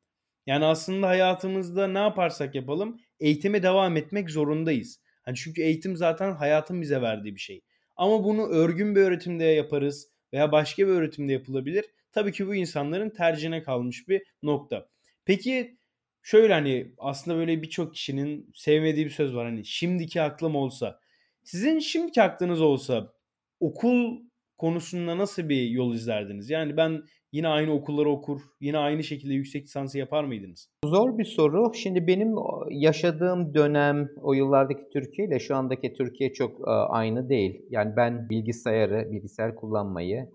[0.45, 5.01] Yani aslında hayatımızda ne yaparsak yapalım eğitime devam etmek zorundayız.
[5.23, 7.61] Hani çünkü eğitim zaten hayatın bize verdiği bir şey.
[7.95, 10.11] Ama bunu örgün bir öğretimde yaparız.
[10.33, 11.85] veya başka bir öğretimde yapılabilir.
[12.11, 14.89] Tabii ki bu insanların tercihine kalmış bir nokta.
[15.25, 15.77] Peki
[16.23, 20.99] şöyle hani aslında böyle birçok kişinin sevmediği bir söz var hani şimdiki aklım olsa.
[21.43, 23.13] Sizin şimdiki aklınız olsa
[23.59, 24.19] okul
[24.57, 26.49] konusunda nasıl bir yol izlerdiniz?
[26.49, 30.69] Yani ben yine aynı okulları okur, yine aynı şekilde yüksek lisansı yapar mıydınız?
[30.85, 31.73] Zor bir soru.
[31.73, 32.35] Şimdi benim
[32.69, 37.61] yaşadığım dönem, o yıllardaki Türkiye ile şu andaki Türkiye çok aynı değil.
[37.69, 40.29] Yani ben bilgisayarı, bilgisayar kullanmayı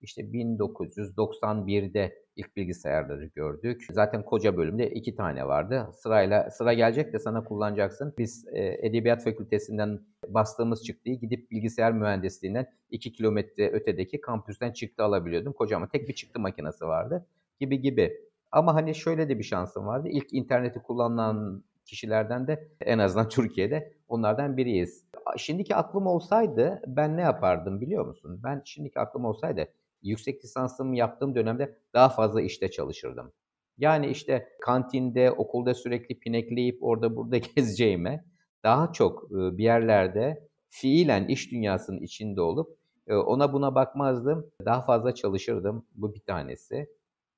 [0.00, 3.86] işte 1991'de ilk bilgisayarları gördük.
[3.90, 5.88] Zaten koca bölümde iki tane vardı.
[5.94, 8.14] Sırayla sıra gelecek de sana kullanacaksın.
[8.18, 15.52] Biz e, Edebiyat Fakültesinden bastığımız çıktıyı gidip bilgisayar mühendisliğinden 2 kilometre ötedeki kampüsten çıktı alabiliyordum.
[15.52, 17.26] Kocaman tek bir çıktı makinesi vardı
[17.60, 18.20] gibi gibi.
[18.52, 20.08] Ama hani şöyle de bir şansım vardı.
[20.10, 25.04] İlk interneti kullanan kişilerden de en azından Türkiye'de onlardan biriyiz.
[25.36, 28.40] Şimdiki aklım olsaydı ben ne yapardım biliyor musun?
[28.44, 29.68] Ben şimdiki aklım olsaydı
[30.02, 33.32] yüksek lisansımı yaptığım dönemde daha fazla işte çalışırdım.
[33.78, 38.24] Yani işte kantinde, okulda sürekli pinekleyip orada burada gezeceğime
[38.64, 44.50] daha çok bir yerlerde fiilen iş dünyasının içinde olup ona buna bakmazdım.
[44.64, 45.86] Daha fazla çalışırdım.
[45.94, 46.88] Bu bir tanesi.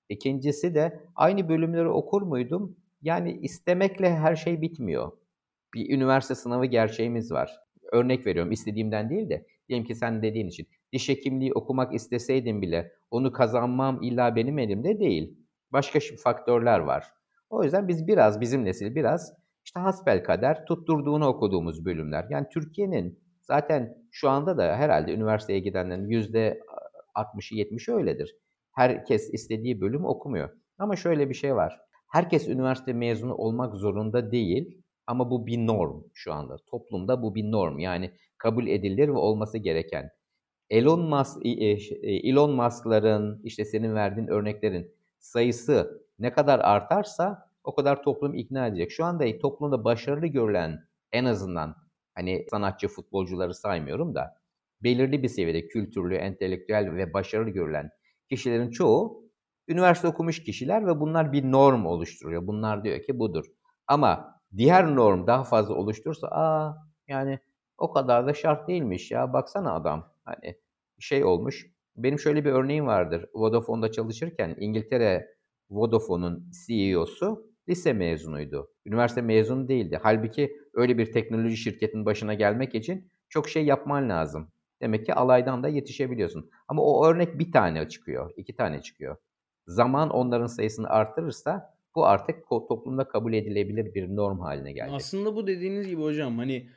[0.08, 2.76] İkincisi de aynı bölümleri okur muydum?
[3.02, 5.12] Yani istemekle her şey bitmiyor.
[5.74, 7.60] Bir üniversite sınavı gerçeğimiz var.
[7.92, 12.92] Örnek veriyorum istediğimden değil de diyelim ki sen dediğin için diş hekimliği okumak isteseydim bile
[13.10, 15.38] onu kazanmam illa benim elimde değil.
[15.72, 17.04] Başka faktörler var.
[17.50, 19.32] O yüzden biz biraz, bizim nesil biraz
[19.64, 22.26] işte hasbel kader tutturduğunu okuduğumuz bölümler.
[22.30, 26.60] Yani Türkiye'nin zaten şu anda da herhalde üniversiteye gidenlerin yüzde
[27.14, 28.36] 60'ı 70'i öyledir.
[28.72, 30.50] Herkes istediği bölüm okumuyor.
[30.78, 31.80] Ama şöyle bir şey var.
[32.12, 36.56] Herkes üniversite mezunu olmak zorunda değil ama bu bir norm şu anda.
[36.66, 37.78] Toplumda bu bir norm.
[37.78, 40.10] Yani kabul edilir ve olması gereken.
[40.70, 41.50] Elon Musk, e,
[42.02, 48.92] Elon Musk'ların işte senin verdiğin örneklerin sayısı ne kadar artarsa o kadar toplum ikna edecek.
[48.92, 51.76] Şu anda toplumda başarılı görülen en azından
[52.14, 54.40] hani sanatçı futbolcuları saymıyorum da
[54.82, 57.90] belirli bir seviyede kültürlü, entelektüel ve başarılı görülen
[58.30, 59.24] kişilerin çoğu
[59.68, 62.46] üniversite okumuş kişiler ve bunlar bir norm oluşturuyor.
[62.46, 63.44] Bunlar diyor ki budur.
[63.86, 67.38] Ama diğer norm daha fazla oluşturursa aa yani
[67.78, 69.32] o kadar da şart değilmiş ya.
[69.32, 70.12] Baksana adam.
[70.24, 70.56] Hani
[70.98, 71.66] şey olmuş.
[71.96, 73.26] Benim şöyle bir örneğim vardır.
[73.34, 75.36] Vodafone'da çalışırken İngiltere
[75.70, 78.70] Vodafone'un CEO'su lise mezunuydu.
[78.86, 80.00] Üniversite mezunu değildi.
[80.02, 84.48] Halbuki öyle bir teknoloji şirketinin başına gelmek için çok şey yapman lazım.
[84.82, 86.50] Demek ki alaydan da yetişebiliyorsun.
[86.68, 89.16] Ama o örnek bir tane çıkıyor, iki tane çıkıyor.
[89.66, 94.96] Zaman onların sayısını artırırsa bu artık toplumda kabul edilebilir bir norm haline gelecek.
[94.96, 96.70] Aslında bu dediğiniz gibi hocam hani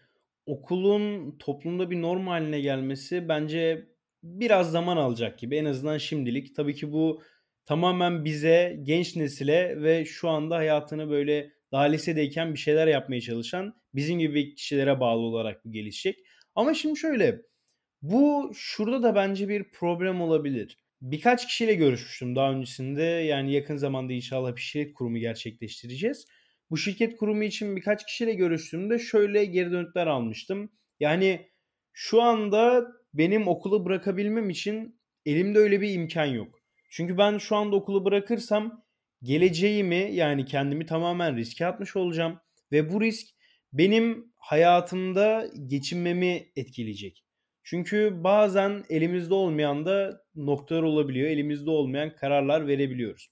[0.46, 3.88] okulun toplumda bir norm haline gelmesi bence
[4.24, 6.56] biraz zaman alacak gibi en azından şimdilik.
[6.56, 7.22] Tabii ki bu
[7.66, 13.74] tamamen bize, genç nesile ve şu anda hayatını böyle daha lisedeyken bir şeyler yapmaya çalışan
[13.96, 16.20] bizim gibi kişilere bağlı olarak bu gelişecek.
[16.56, 17.42] Ama şimdi şöyle
[18.02, 20.78] bu şurada da bence bir problem olabilir.
[21.02, 23.04] Birkaç kişiyle görüşmüştüm daha öncesinde.
[23.04, 26.28] Yani yakın zamanda inşallah bir şirket kurumu gerçekleştireceğiz.
[26.70, 30.72] Bu şirket kurumu için birkaç kişiyle görüştüğümde şöyle geri dönütler almıştım.
[31.00, 31.52] Yani
[31.94, 36.60] şu anda benim okulu bırakabilmem için elimde öyle bir imkan yok.
[36.90, 38.86] Çünkü ben şu anda okulu bırakırsam
[39.24, 42.40] geleceğimi yani kendimi tamamen riske atmış olacağım
[42.72, 43.28] ve bu risk
[43.74, 47.27] benim hayatımda geçinmemi etkileyecek.
[47.70, 51.30] Çünkü bazen elimizde olmayan da noktalar olabiliyor.
[51.30, 53.30] Elimizde olmayan kararlar verebiliyoruz.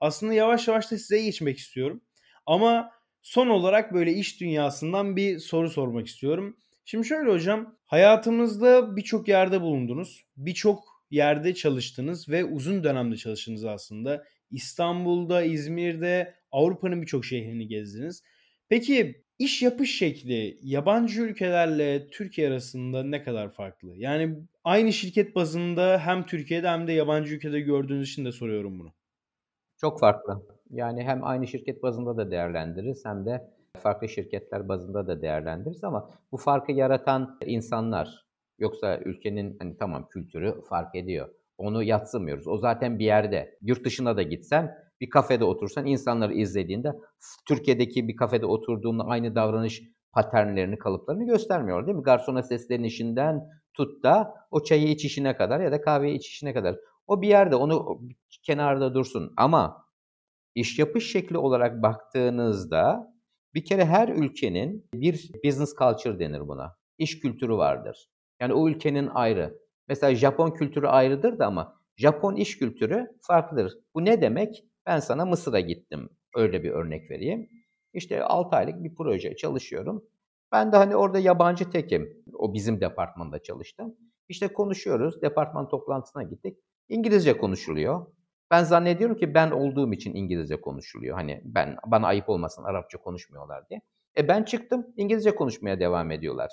[0.00, 2.02] Aslında yavaş yavaş da size geçmek istiyorum.
[2.46, 2.90] Ama
[3.22, 6.56] son olarak böyle iş dünyasından bir soru sormak istiyorum.
[6.84, 10.24] Şimdi şöyle hocam, hayatımızda birçok yerde bulundunuz.
[10.36, 14.24] Birçok yerde çalıştınız ve uzun dönemde çalıştınız aslında.
[14.50, 18.22] İstanbul'da, İzmir'de, Avrupa'nın birçok şehrini gezdiniz.
[18.68, 23.96] Peki iş yapış şekli yabancı ülkelerle Türkiye arasında ne kadar farklı?
[23.96, 28.92] Yani aynı şirket bazında hem Türkiye'de hem de yabancı ülkede gördüğünüz için de soruyorum bunu.
[29.80, 30.42] Çok farklı.
[30.70, 33.50] Yani hem aynı şirket bazında da değerlendiririz hem de
[33.82, 38.26] farklı şirketler bazında da değerlendiririz ama bu farkı yaratan insanlar
[38.58, 41.28] yoksa ülkenin hani tamam kültürü fark ediyor.
[41.58, 42.48] Onu yatsımıyoruz.
[42.48, 43.58] O zaten bir yerde.
[43.62, 46.92] Yurt dışına da gitsen bir kafede otursan insanları izlediğinde
[47.48, 49.82] Türkiye'deki bir kafede oturduğunda aynı davranış
[50.12, 52.02] paternlerini, kalıplarını göstermiyor değil mi?
[52.02, 53.40] Garsona seslenişinden
[53.74, 56.76] tut da o çayı içişine kadar ya da kahveyi içişine kadar.
[57.06, 58.00] O bir yerde onu
[58.42, 59.84] kenarda dursun ama
[60.54, 63.14] iş yapış şekli olarak baktığınızda
[63.54, 66.76] bir kere her ülkenin bir business culture denir buna.
[66.98, 68.08] İş kültürü vardır.
[68.40, 69.58] Yani o ülkenin ayrı.
[69.88, 73.72] Mesela Japon kültürü ayrıdır da ama Japon iş kültürü farklıdır.
[73.94, 74.64] Bu ne demek?
[74.88, 76.08] Ben sana Mısır'a gittim.
[76.34, 77.50] Öyle bir örnek vereyim.
[77.92, 80.04] İşte 6 aylık bir proje çalışıyorum.
[80.52, 82.24] Ben de hani orada yabancı tekim.
[82.32, 83.94] O bizim departmanda çalıştım.
[84.28, 85.22] İşte konuşuyoruz.
[85.22, 86.58] Departman toplantısına gittik.
[86.88, 88.06] İngilizce konuşuluyor.
[88.50, 91.16] Ben zannediyorum ki ben olduğum için İngilizce konuşuluyor.
[91.16, 93.80] Hani ben bana ayıp olmasın Arapça konuşmuyorlar diye.
[94.18, 96.50] E ben çıktım İngilizce konuşmaya devam ediyorlar.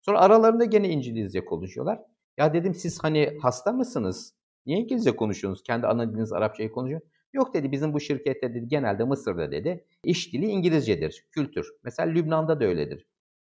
[0.00, 1.98] Sonra aralarında gene İngilizce konuşuyorlar.
[2.38, 4.34] Ya dedim siz hani hasta mısınız?
[4.66, 5.62] Niye İngilizce konuşuyorsunuz?
[5.66, 7.00] Kendi ana diliniz Arapçayı konuşuyor.
[7.34, 11.66] Yok dedi bizim bu şirkette dedi genelde Mısır'da dedi iş dili İngilizcedir, kültür.
[11.84, 13.06] Mesela Lübnan'da da öyledir.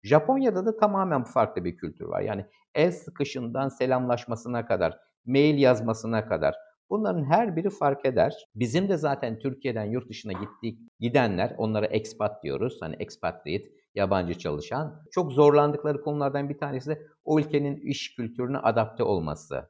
[0.03, 2.21] Japonya'da da tamamen farklı bir kültür var.
[2.21, 6.55] Yani el sıkışından selamlaşmasına kadar, mail yazmasına kadar
[6.89, 8.33] bunların her biri fark eder.
[8.55, 12.77] Bizim de zaten Türkiye'den yurt dışına gittik, gidenler onlara expat diyoruz.
[12.81, 15.03] Hani expatriate, yabancı çalışan.
[15.11, 19.69] Çok zorlandıkları konulardan bir tanesi de o ülkenin iş kültürüne adapte olması.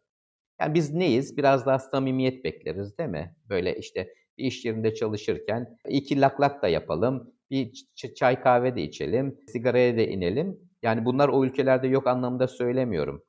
[0.61, 1.37] Yani biz neyiz?
[1.37, 3.35] Biraz daha samimiyet bekleriz değil mi?
[3.49, 8.81] Böyle işte bir iş yerinde çalışırken iki lak lak da yapalım, bir çay kahve de
[8.81, 10.59] içelim, sigaraya da inelim.
[10.81, 13.23] Yani bunlar o ülkelerde yok anlamında söylemiyorum.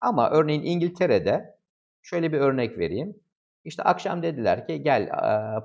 [0.00, 1.58] Ama örneğin İngiltere'de
[2.02, 3.16] şöyle bir örnek vereyim.
[3.64, 5.10] İşte akşam dediler ki gel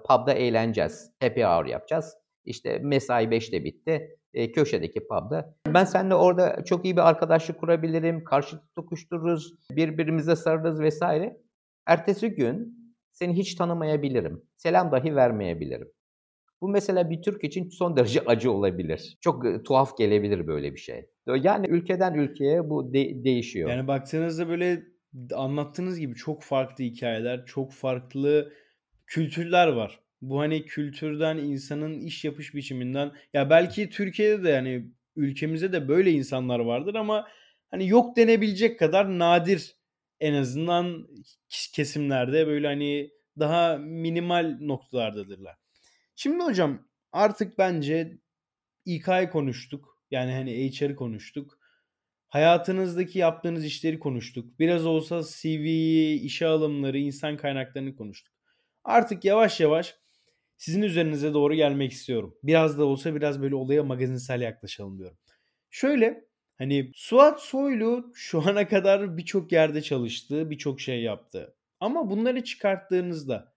[0.07, 2.17] pub'da eğleneceğiz, happy hour yapacağız.
[2.45, 5.55] İşte mesai 5'te bitti e, köşedeki pub'da.
[5.67, 11.37] Ben seninle orada çok iyi bir arkadaşlık kurabilirim, karşılıklı tokuştururuz, birbirimize sarılırız vesaire.
[11.85, 14.41] Ertesi gün seni hiç tanımayabilirim.
[14.55, 15.91] Selam dahi vermeyebilirim.
[16.61, 19.17] Bu mesela bir Türk için son derece acı olabilir.
[19.21, 21.09] Çok e, tuhaf gelebilir böyle bir şey.
[21.27, 23.69] Yani ülkeden ülkeye bu de- değişiyor.
[23.69, 24.83] Yani baktığınızda böyle
[25.35, 28.53] anlattığınız gibi çok farklı hikayeler, çok farklı
[29.07, 29.99] kültürler var.
[30.21, 36.11] Bu hani kültürden, insanın iş yapış biçiminden ya belki Türkiye'de de yani ülkemizde de böyle
[36.11, 37.27] insanlar vardır ama
[37.71, 39.75] hani yok denebilecek kadar nadir
[40.19, 41.07] en azından
[41.73, 45.55] kesimlerde böyle hani daha minimal noktalardadırlar.
[46.15, 48.17] Şimdi hocam artık bence
[48.85, 50.01] İK'yı konuştuk.
[50.11, 51.59] Yani hani HR'ı konuştuk.
[52.27, 54.59] Hayatınızdaki yaptığınız işleri konuştuk.
[54.59, 58.33] Biraz olsa CV'yi, işe alımları, insan kaynaklarını konuştuk.
[58.83, 60.00] Artık yavaş yavaş
[60.61, 62.37] sizin üzerinize doğru gelmek istiyorum.
[62.43, 65.17] Biraz da olsa biraz böyle olaya magazinsel yaklaşalım diyorum.
[65.69, 66.25] Şöyle
[66.57, 71.55] hani Suat Soylu şu ana kadar birçok yerde çalıştı, birçok şey yaptı.
[71.79, 73.53] Ama bunları çıkarttığınızda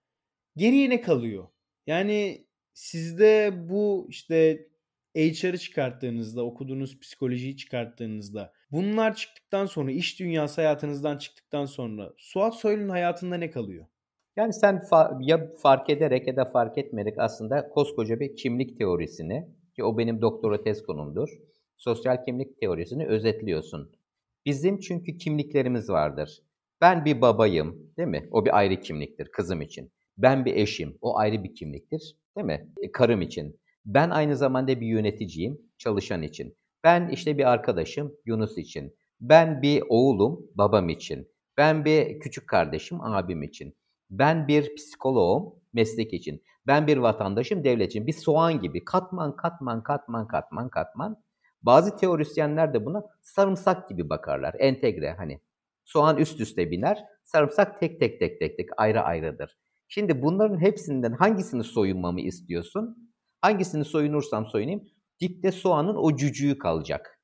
[0.55, 1.47] geriye ne kalıyor?
[1.87, 4.67] Yani sizde bu işte
[5.15, 12.89] HR'ı çıkarttığınızda, okuduğunuz psikolojiyi çıkarttığınızda, bunlar çıktıktan sonra, iş dünyası hayatınızdan çıktıktan sonra Suat Soylu'nun
[12.89, 13.85] hayatında ne kalıyor?
[14.37, 19.47] Yani sen fa- ya fark ederek ya da fark etmeyerek aslında koskoca bir kimlik teorisini,
[19.75, 21.29] ki o benim doktora tez konumdur,
[21.77, 23.91] sosyal kimlik teorisini özetliyorsun.
[24.45, 26.39] Bizim çünkü kimliklerimiz vardır.
[26.81, 28.27] Ben bir babayım, değil mi?
[28.31, 29.91] O bir ayrı kimliktir kızım için.
[30.17, 32.69] Ben bir eşim, o ayrı bir kimliktir, değil mi?
[32.81, 33.59] E, karım için.
[33.85, 36.57] Ben aynı zamanda bir yöneticiyim, çalışan için.
[36.83, 38.95] Ben işte bir arkadaşım, Yunus için.
[39.21, 41.27] Ben bir oğlum, babam için.
[41.57, 43.75] Ben bir küçük kardeşim, abim için.
[44.19, 46.43] Ben bir psikoloğum, meslek için.
[46.67, 48.07] Ben bir vatandaşım, devlet için.
[48.07, 51.23] Bir soğan gibi katman, katman, katman, katman, katman.
[51.61, 54.55] Bazı teorisyenler de buna sarımsak gibi bakarlar.
[54.59, 55.41] Entegre hani.
[55.85, 59.57] Soğan üst üste biner, sarımsak tek tek tek tek tek ayrı ayrıdır.
[59.87, 63.11] Şimdi bunların hepsinden hangisini soyunmamı istiyorsun?
[63.41, 64.83] Hangisini soyunursam soyunayım,
[65.21, 67.19] dipte soğanın o cücüğü kalacak.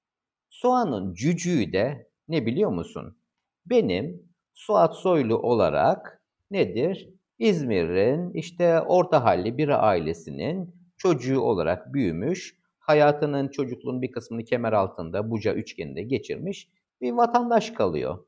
[0.49, 3.17] Soğanın cücüğü de ne biliyor musun?
[3.65, 6.20] Benim Suat Soylu olarak
[6.51, 7.09] nedir?
[7.39, 15.31] İzmir'in işte orta halli bir ailesinin çocuğu olarak büyümüş, hayatının çocukluğun bir kısmını kemer altında
[15.31, 16.69] Buca üçgeninde geçirmiş
[17.01, 18.25] bir vatandaş kalıyor.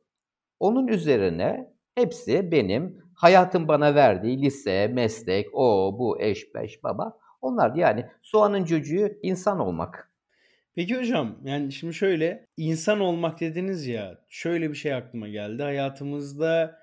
[0.59, 7.17] Onun üzerine hepsi benim hayatım bana verdiği lise, meslek, o, bu, eş, beş, baba.
[7.41, 10.13] Onlar yani soğanın çocuğu insan olmak.
[10.75, 15.63] Peki hocam yani şimdi şöyle insan olmak dediniz ya şöyle bir şey aklıma geldi.
[15.63, 16.79] Hayatımızda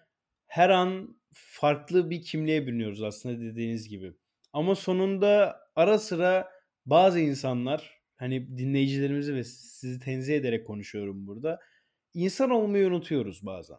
[0.46, 4.12] her an farklı bir kimliğe bürünüyoruz aslında dediğiniz gibi.
[4.53, 6.49] Ama sonunda ara sıra
[6.87, 11.61] bazı insanlar hani dinleyicilerimizi ve sizi tenzih ederek konuşuyorum burada.
[12.14, 13.79] İnsan olmayı unutuyoruz bazen.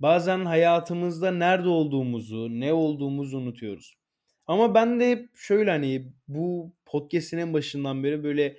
[0.00, 3.98] Bazen hayatımızda nerede olduğumuzu, ne olduğumuzu unutuyoruz.
[4.46, 8.56] Ama ben de hep şöyle hani bu podcast'in en başından beri böyle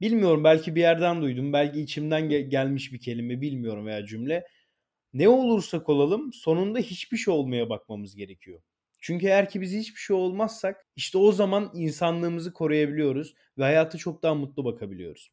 [0.00, 4.46] bilmiyorum belki bir yerden duydum, belki içimden gel- gelmiş bir kelime bilmiyorum veya cümle.
[5.14, 8.60] Ne olursak olalım sonunda hiçbir şey olmaya bakmamız gerekiyor.
[9.00, 14.22] Çünkü eğer ki biz hiçbir şey olmazsak işte o zaman insanlığımızı koruyabiliyoruz ve hayata çok
[14.22, 15.30] daha mutlu bakabiliyoruz.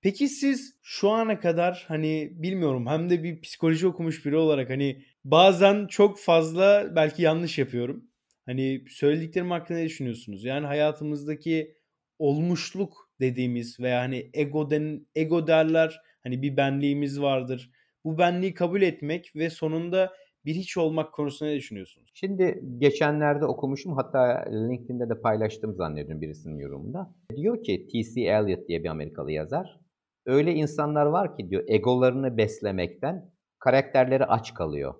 [0.00, 5.04] Peki siz şu ana kadar hani bilmiyorum hem de bir psikoloji okumuş biri olarak hani
[5.24, 8.04] bazen çok fazla belki yanlış yapıyorum.
[8.46, 10.44] Hani söylediklerim hakkında ne düşünüyorsunuz?
[10.44, 11.76] Yani hayatımızdaki
[12.18, 16.00] olmuşluk dediğimiz veya hani ego den ego derler.
[16.22, 17.70] Hani bir benliğimiz vardır.
[18.04, 20.12] Bu benliği kabul etmek ve sonunda
[20.44, 22.10] bir hiç olmak konusunda ne düşünüyorsunuz?
[22.14, 27.14] Şimdi geçenlerde okumuşum hatta LinkedIn'de de paylaştım zannediyorum birisinin yorumunda.
[27.36, 28.20] Diyor ki T.C.
[28.20, 29.80] Eliot diye bir Amerikalı yazar.
[30.26, 34.94] Öyle insanlar var ki diyor egolarını beslemekten karakterleri aç kalıyor.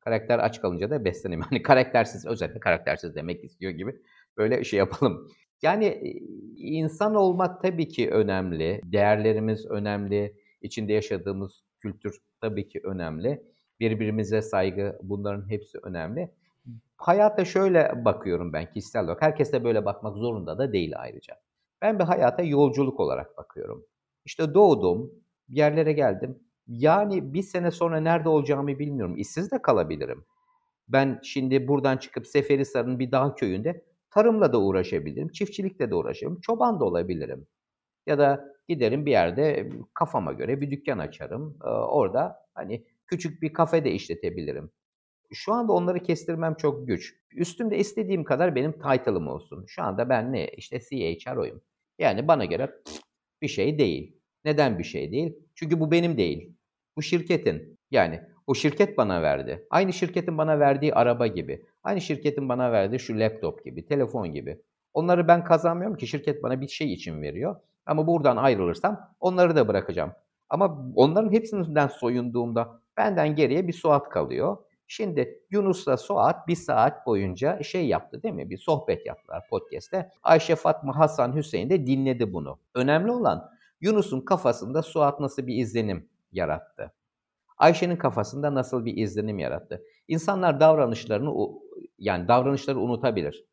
[0.00, 1.46] Karakter aç kalınca da beslenemiyor.
[1.50, 3.96] Hani karaktersiz, özellikle karaktersiz demek istiyor gibi
[4.36, 5.28] böyle şey yapalım.
[5.62, 6.00] Yani
[6.56, 8.80] insan olmak tabii ki önemli.
[8.84, 10.34] Değerlerimiz önemli.
[10.62, 13.42] İçinde yaşadığımız kültür tabii ki önemli.
[13.80, 16.30] Birbirimize saygı bunların hepsi önemli.
[16.96, 19.22] Hayata şöyle bakıyorum ben kişisel olarak.
[19.22, 21.34] Herkes de böyle bakmak zorunda da değil ayrıca.
[21.82, 23.86] Ben bir hayata yolculuk olarak bakıyorum.
[24.24, 25.10] İşte doğdum,
[25.48, 26.38] yerlere geldim.
[26.66, 29.16] Yani bir sene sonra nerede olacağımı bilmiyorum.
[29.16, 30.24] İşsiz de kalabilirim.
[30.88, 36.80] Ben şimdi buradan çıkıp Seferihisar'ın bir dağ köyünde tarımla da uğraşabilirim, çiftçilikle de uğraşırım, çoban
[36.80, 37.46] da olabilirim.
[38.06, 41.58] Ya da giderim bir yerde kafama göre bir dükkan açarım.
[41.88, 44.70] Orada hani küçük bir kafe de işletebilirim.
[45.32, 47.14] Şu anda onları kestirmem çok güç.
[47.34, 49.64] Üstümde istediğim kadar benim title'ım olsun.
[49.68, 50.48] Şu anda ben ne?
[50.48, 51.60] İşte CHRO'yum.
[51.98, 52.70] Yani bana göre
[53.42, 54.16] bir şey değil.
[54.44, 55.36] Neden bir şey değil?
[55.54, 56.52] Çünkü bu benim değil.
[56.96, 57.78] Bu şirketin.
[57.90, 59.66] Yani o şirket bana verdi.
[59.70, 61.66] Aynı şirketin bana verdiği araba gibi.
[61.82, 64.62] Aynı şirketin bana verdiği şu laptop gibi, telefon gibi.
[64.94, 67.56] Onları ben kazanmıyorum ki şirket bana bir şey için veriyor.
[67.86, 70.12] Ama buradan ayrılırsam onları da bırakacağım.
[70.48, 74.56] Ama onların hepsinden soyunduğumda benden geriye bir Suat kalıyor.
[74.86, 78.50] Şimdi Yunus'la Suat bir saat boyunca şey yaptı değil mi?
[78.50, 80.10] Bir sohbet yaptılar podcast'te.
[80.22, 82.58] Ayşe, Fatma, Hasan, Hüseyin de dinledi bunu.
[82.74, 86.92] Önemli olan Yunus'un kafasında Suat nasıl bir izlenim yarattı?
[87.58, 89.82] Ayşe'nin kafasında nasıl bir izlenim yarattı?
[90.08, 91.48] İnsanlar davranışlarını
[91.98, 93.44] yani davranışları unutabilir.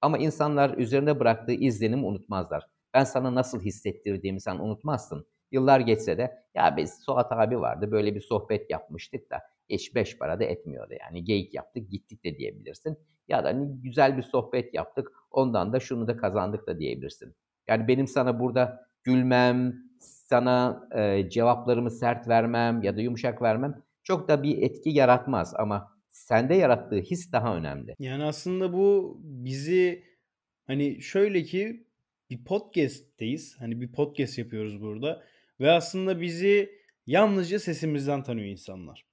[0.00, 2.68] Ama insanlar üzerinde bıraktığı izlenimi unutmazlar.
[2.98, 5.26] Ben sana nasıl hissettirdiğimi sen unutmazsın.
[5.52, 10.18] Yıllar geçse de ya biz Suat abi vardı böyle bir sohbet yapmıştık da hiç beş
[10.18, 12.98] para da etmiyordu yani geyik yaptık gittik de diyebilirsin.
[13.28, 17.34] Ya da hani güzel bir sohbet yaptık ondan da şunu da kazandık da diyebilirsin.
[17.68, 24.28] Yani benim sana burada gülmem, sana e, cevaplarımı sert vermem ya da yumuşak vermem çok
[24.28, 27.94] da bir etki yaratmaz ama sende yarattığı his daha önemli.
[27.98, 30.04] Yani aslında bu bizi
[30.66, 31.87] hani şöyle ki
[32.30, 33.56] bir podcast'teyiz.
[33.58, 35.24] Hani bir podcast yapıyoruz burada
[35.60, 39.06] ve aslında bizi yalnızca sesimizden tanıyor insanlar.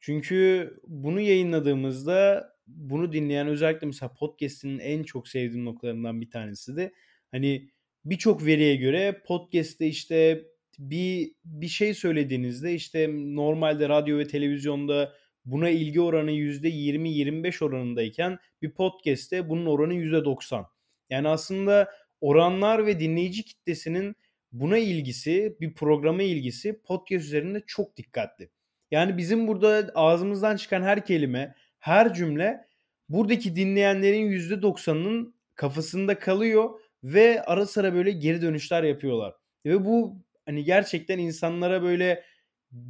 [0.00, 6.92] Çünkü bunu yayınladığımızda bunu dinleyen özellikle mesela podcast'in en çok sevdiğim noktalarından bir tanesi de
[7.30, 7.70] hani
[8.04, 10.44] birçok veriye göre podcast'te işte
[10.78, 15.12] bir bir şey söylediğinizde işte normalde radyo ve televizyonda
[15.44, 20.64] buna ilgi oranı %20-25 oranındayken bir podcast'te bunun oranı %90.
[21.10, 21.88] Yani aslında
[22.22, 24.16] oranlar ve dinleyici kitlesinin
[24.52, 28.50] buna ilgisi, bir programa ilgisi podcast üzerinde çok dikkatli.
[28.90, 32.66] Yani bizim burada ağzımızdan çıkan her kelime, her cümle
[33.08, 39.34] buradaki dinleyenlerin %90'ının kafasında kalıyor ve ara sıra böyle geri dönüşler yapıyorlar.
[39.66, 42.24] Ve bu hani gerçekten insanlara böyle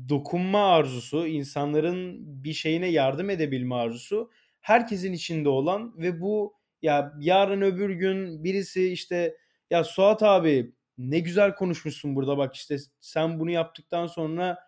[0.09, 7.61] dokunma arzusu, insanların bir şeyine yardım edebilme arzusu herkesin içinde olan ve bu ya yarın
[7.61, 9.37] öbür gün birisi işte
[9.71, 14.59] ya Suat abi ne güzel konuşmuşsun burada bak işte sen bunu yaptıktan sonra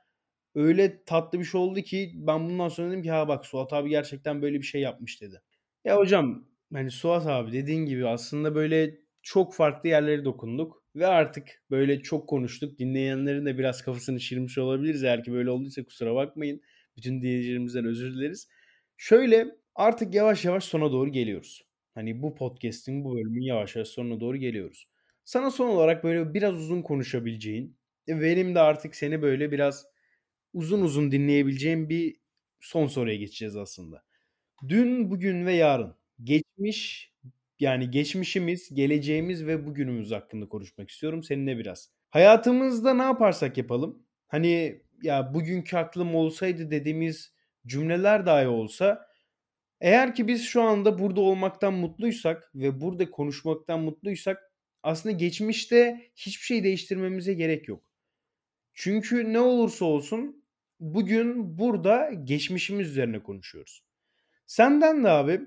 [0.55, 3.89] öyle tatlı bir şey oldu ki ben bundan sonra dedim ki ha bak Suat abi
[3.89, 5.43] gerçekten böyle bir şey yapmış dedi.
[5.85, 11.63] Ya hocam hani Suat abi dediğin gibi aslında böyle çok farklı yerlere dokunduk ve artık
[11.71, 12.79] böyle çok konuştuk.
[12.79, 15.05] Dinleyenlerin de biraz kafasını şişirmiş olabiliriz.
[15.05, 16.61] Eğer ki böyle olduysa kusura bakmayın.
[16.97, 18.49] Bütün dinleyicilerimizden özür dileriz.
[18.97, 21.64] Şöyle artık yavaş yavaş sona doğru geliyoruz.
[21.95, 24.89] Hani bu podcast'in bu bölümün yavaş yavaş sonuna doğru geliyoruz.
[25.25, 27.77] Sana son olarak böyle biraz uzun konuşabileceğin
[28.09, 29.87] ve benim de artık seni böyle biraz
[30.53, 32.17] uzun uzun dinleyebileceğim bir
[32.61, 34.05] son soruya geçeceğiz aslında.
[34.69, 37.13] Dün, bugün ve yarın geçmiş
[37.61, 41.91] yani geçmişimiz, geleceğimiz ve bugünümüz hakkında konuşmak istiyorum seninle biraz.
[42.11, 47.35] Hayatımızda ne yaparsak yapalım hani ya bugünkü aklım olsaydı dediğimiz
[47.67, 49.07] cümleler dahi olsa
[49.81, 54.53] eğer ki biz şu anda burada olmaktan mutluysak ve burada konuşmaktan mutluysak
[54.83, 57.85] aslında geçmişte hiçbir şey değiştirmemize gerek yok.
[58.75, 60.45] Çünkü ne olursa olsun
[60.81, 63.85] bugün burada geçmişimiz üzerine konuşuyoruz.
[64.47, 65.41] Senden de abi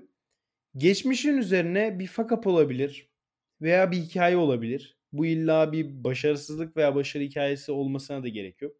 [0.76, 3.08] Geçmişin üzerine bir fuck up olabilir
[3.60, 8.76] veya bir hikaye olabilir Bu illa bir başarısızlık veya başarı hikayesi olmasına da gerek yok.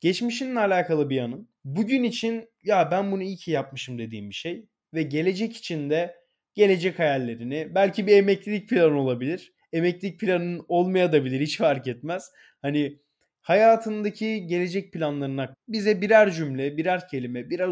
[0.00, 1.48] Geçmişinle alakalı bir anın.
[1.64, 4.66] Bugün için ya ben bunu iyi ki yapmışım dediğim bir şey.
[4.94, 6.16] Ve gelecek için de
[6.54, 9.52] gelecek hayallerini belki bir emeklilik planı olabilir.
[9.72, 12.30] Emeklilik planının olmayabilir hiç fark etmez.
[12.62, 12.98] Hani
[13.40, 17.70] hayatındaki gelecek planlarına bize birer cümle, birer kelime, biraz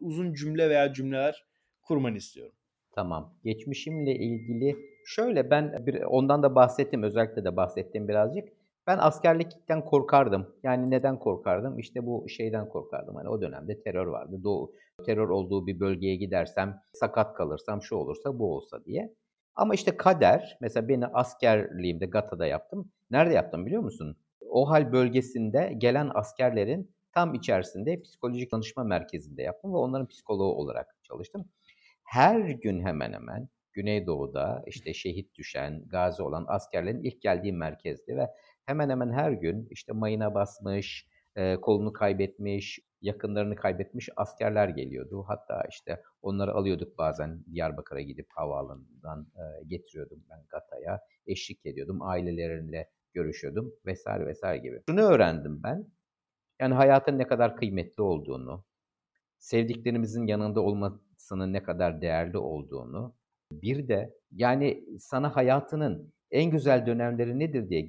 [0.00, 1.44] uzun cümle veya cümleler
[1.82, 2.54] kurmanı istiyorum.
[2.92, 3.34] Tamam.
[3.44, 8.48] Geçmişimle ilgili şöyle ben bir, ondan da bahsettim özellikle de bahsettim birazcık.
[8.86, 10.54] Ben askerlikten korkardım.
[10.62, 11.78] Yani neden korkardım?
[11.78, 13.16] İşte bu şeyden korkardım.
[13.16, 14.44] Hani o dönemde terör vardı.
[14.44, 14.72] Doğu
[15.06, 19.14] terör olduğu bir bölgeye gidersem sakat kalırsam şu olursa bu olsa diye.
[19.54, 22.92] Ama işte kader mesela beni askerliğimde GATA'da yaptım.
[23.10, 24.16] Nerede yaptım biliyor musun?
[24.48, 31.48] OHAL bölgesinde gelen askerlerin tam içerisinde psikolojik danışma merkezinde yaptım ve onların psikoloğu olarak çalıştım.
[32.04, 38.28] Her gün hemen hemen Güneydoğu'da işte şehit düşen, gazi olan askerlerin ilk geldiği merkezdi ve
[38.66, 41.08] hemen hemen her gün işte mayına basmış,
[41.62, 45.24] kolunu kaybetmiş, yakınlarını kaybetmiş askerler geliyordu.
[45.28, 49.26] Hatta işte onları alıyorduk bazen Diyarbakır'a gidip havaalanından
[49.66, 51.00] getiriyordum ben Gata'ya.
[51.26, 54.82] Eşlik ediyordum, aileleriyle görüşüyordum vesaire vesaire gibi.
[54.88, 55.86] Şunu öğrendim ben,
[56.60, 58.64] yani hayatın ne kadar kıymetli olduğunu,
[59.38, 63.14] sevdiklerimizin yanında olmasının ne kadar değerli olduğunu,
[63.52, 67.80] bir de yani sana hayatının en güzel dönemleri nedir diye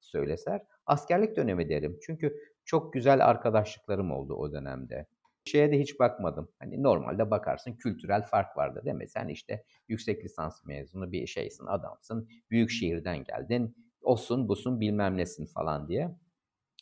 [0.00, 1.98] söyleser, askerlik dönemi derim.
[2.02, 5.06] Çünkü çok güzel arkadaşlıklarım oldu o dönemde.
[5.44, 6.48] Şeye de hiç bakmadım.
[6.58, 9.08] Hani normalde bakarsın kültürel fark vardı değil mi?
[9.08, 12.28] Sen işte yüksek lisans mezunu bir şeysin, adamsın.
[12.50, 13.76] Büyük şehirden geldin.
[14.02, 16.10] Olsun busun bilmem nesin falan diye.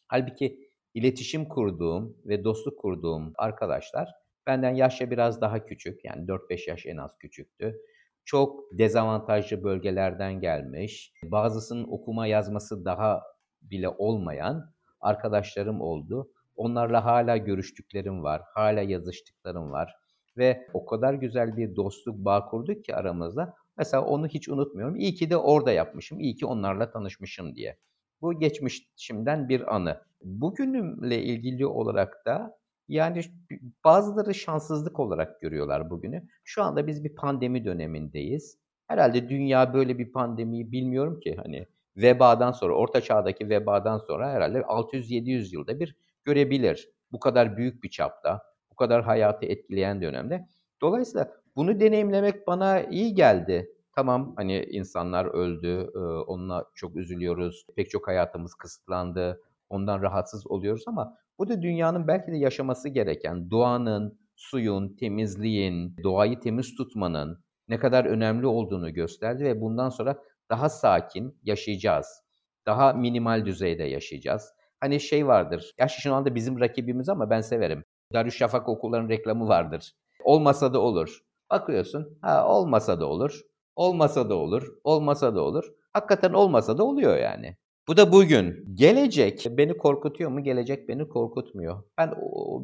[0.08, 4.08] Halbuki iletişim kurduğum ve dostluk kurduğum arkadaşlar
[4.46, 6.04] benden yaşça biraz daha küçük.
[6.04, 7.80] Yani 4-5 yaş en az küçüktü.
[8.28, 11.12] Çok dezavantajlı bölgelerden gelmiş.
[11.24, 13.22] Bazısının okuma yazması daha
[13.62, 16.30] bile olmayan arkadaşlarım oldu.
[16.56, 19.94] Onlarla hala görüştüklerim var, hala yazıştıklarım var
[20.36, 23.54] ve o kadar güzel bir dostluk bağ kurduk ki aramızda.
[23.78, 24.96] Mesela onu hiç unutmuyorum.
[24.96, 27.78] İyi ki de orada yapmışım, iyi ki onlarla tanışmışım diye.
[28.20, 30.00] Bu geçmişimden bir anı.
[30.22, 32.58] Bugünümle ilgili olarak da
[32.88, 33.20] yani
[33.84, 36.28] bazıları şanssızlık olarak görüyorlar bugünü.
[36.44, 38.58] Şu anda biz bir pandemi dönemindeyiz.
[38.86, 41.66] Herhalde dünya böyle bir pandemiyi bilmiyorum ki hani
[41.96, 46.88] vebadan sonra, orta çağdaki vebadan sonra herhalde 600-700 yılda bir görebilir.
[47.12, 50.46] Bu kadar büyük bir çapta, bu kadar hayatı etkileyen dönemde.
[50.80, 53.70] Dolayısıyla bunu deneyimlemek bana iyi geldi.
[53.94, 55.90] Tamam hani insanlar öldü,
[56.26, 62.32] onunla çok üzülüyoruz, pek çok hayatımız kısıtlandı, ondan rahatsız oluyoruz ama bu da dünyanın belki
[62.32, 69.60] de yaşaması gereken doğanın, suyun, temizliğin, doğayı temiz tutmanın ne kadar önemli olduğunu gösterdi ve
[69.60, 70.18] bundan sonra
[70.50, 72.06] daha sakin yaşayacağız.
[72.66, 74.52] Daha minimal düzeyde yaşayacağız.
[74.80, 77.84] Hani şey vardır, yaş şu anda bizim rakibimiz ama ben severim.
[78.12, 79.92] Darüşşafaka okulların reklamı vardır.
[80.24, 81.20] Olmasa da olur.
[81.50, 83.40] Bakıyorsun, ha olmasa da olur,
[83.76, 85.64] olmasa da olur, olmasa da olur.
[85.92, 87.56] Hakikaten olmasa da oluyor yani.
[87.88, 88.64] Bu da bugün.
[88.74, 90.42] Gelecek beni korkutuyor mu?
[90.42, 91.82] Gelecek beni korkutmuyor.
[91.98, 92.14] Ben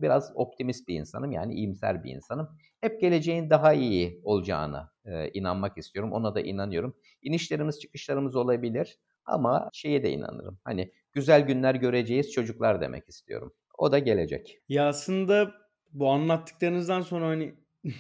[0.03, 2.49] biraz optimist bir insanım yani iyimser bir insanım.
[2.81, 6.13] Hep geleceğin daha iyi olacağına e, inanmak istiyorum.
[6.13, 6.97] Ona da inanıyorum.
[7.23, 10.59] İnişlerimiz çıkışlarımız olabilir ama şeye de inanırım.
[10.65, 13.53] Hani güzel günler göreceğiz çocuklar demek istiyorum.
[13.79, 14.59] O da gelecek.
[14.69, 15.53] Ya aslında
[15.93, 17.55] bu anlattıklarınızdan sonra hani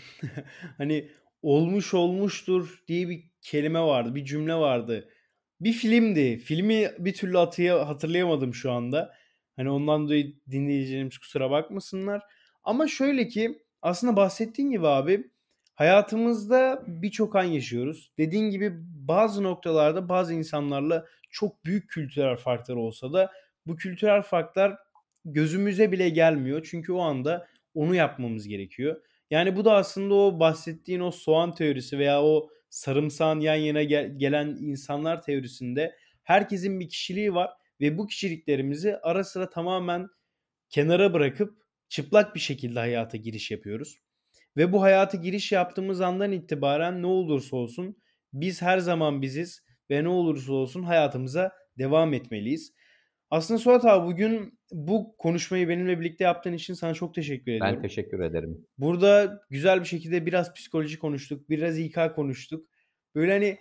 [0.78, 1.08] hani
[1.42, 5.08] olmuş olmuştur diye bir kelime vardı, bir cümle vardı.
[5.64, 6.38] Bir filmdi.
[6.38, 9.14] Filmi bir türlü hatıya, hatırlayamadım şu anda.
[9.56, 12.22] Hani ondan dolayı dinleyicilerimiz kusura bakmasınlar.
[12.64, 15.30] Ama şöyle ki aslında bahsettiğin gibi abi
[15.74, 18.12] hayatımızda birçok an yaşıyoruz.
[18.18, 18.72] Dediğin gibi
[19.08, 23.30] bazı noktalarda bazı insanlarla çok büyük kültürel farklar olsa da
[23.66, 24.76] bu kültürel farklar
[25.24, 26.66] gözümüze bile gelmiyor.
[26.70, 29.00] Çünkü o anda onu yapmamız gerekiyor.
[29.30, 34.18] Yani bu da aslında o bahsettiğin o soğan teorisi veya o sarımsağın yan yana gel-
[34.18, 37.50] gelen insanlar teorisinde herkesin bir kişiliği var
[37.80, 40.08] ve bu kişiliklerimizi ara sıra tamamen
[40.68, 41.58] kenara bırakıp
[41.88, 43.98] çıplak bir şekilde hayata giriş yapıyoruz.
[44.56, 47.96] Ve bu hayata giriş yaptığımız andan itibaren ne olursa olsun
[48.32, 52.72] biz her zaman biziz ve ne olursa olsun hayatımıza devam etmeliyiz.
[53.34, 57.76] Aslında Suat abi bugün bu konuşmayı benimle birlikte yaptığın için sana çok teşekkür ediyorum.
[57.76, 58.66] Ben teşekkür ederim.
[58.78, 62.68] Burada güzel bir şekilde biraz psikoloji konuştuk, biraz İK konuştuk.
[63.14, 63.58] Böyle hani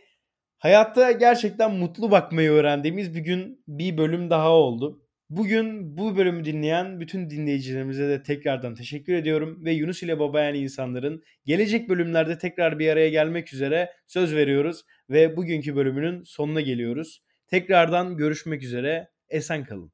[0.57, 5.01] hayatta gerçekten mutlu bakmayı öğrendiğimiz bir gün bir bölüm daha oldu.
[5.29, 11.23] Bugün bu bölümü dinleyen bütün dinleyicilerimize de tekrardan teşekkür ediyorum ve Yunus ile Babayan insanların
[11.45, 17.23] gelecek bölümlerde tekrar bir araya gelmek üzere söz veriyoruz ve bugünkü bölümünün sonuna geliyoruz.
[17.47, 19.12] Tekrardan görüşmek üzere.
[19.33, 19.91] Esen kalın.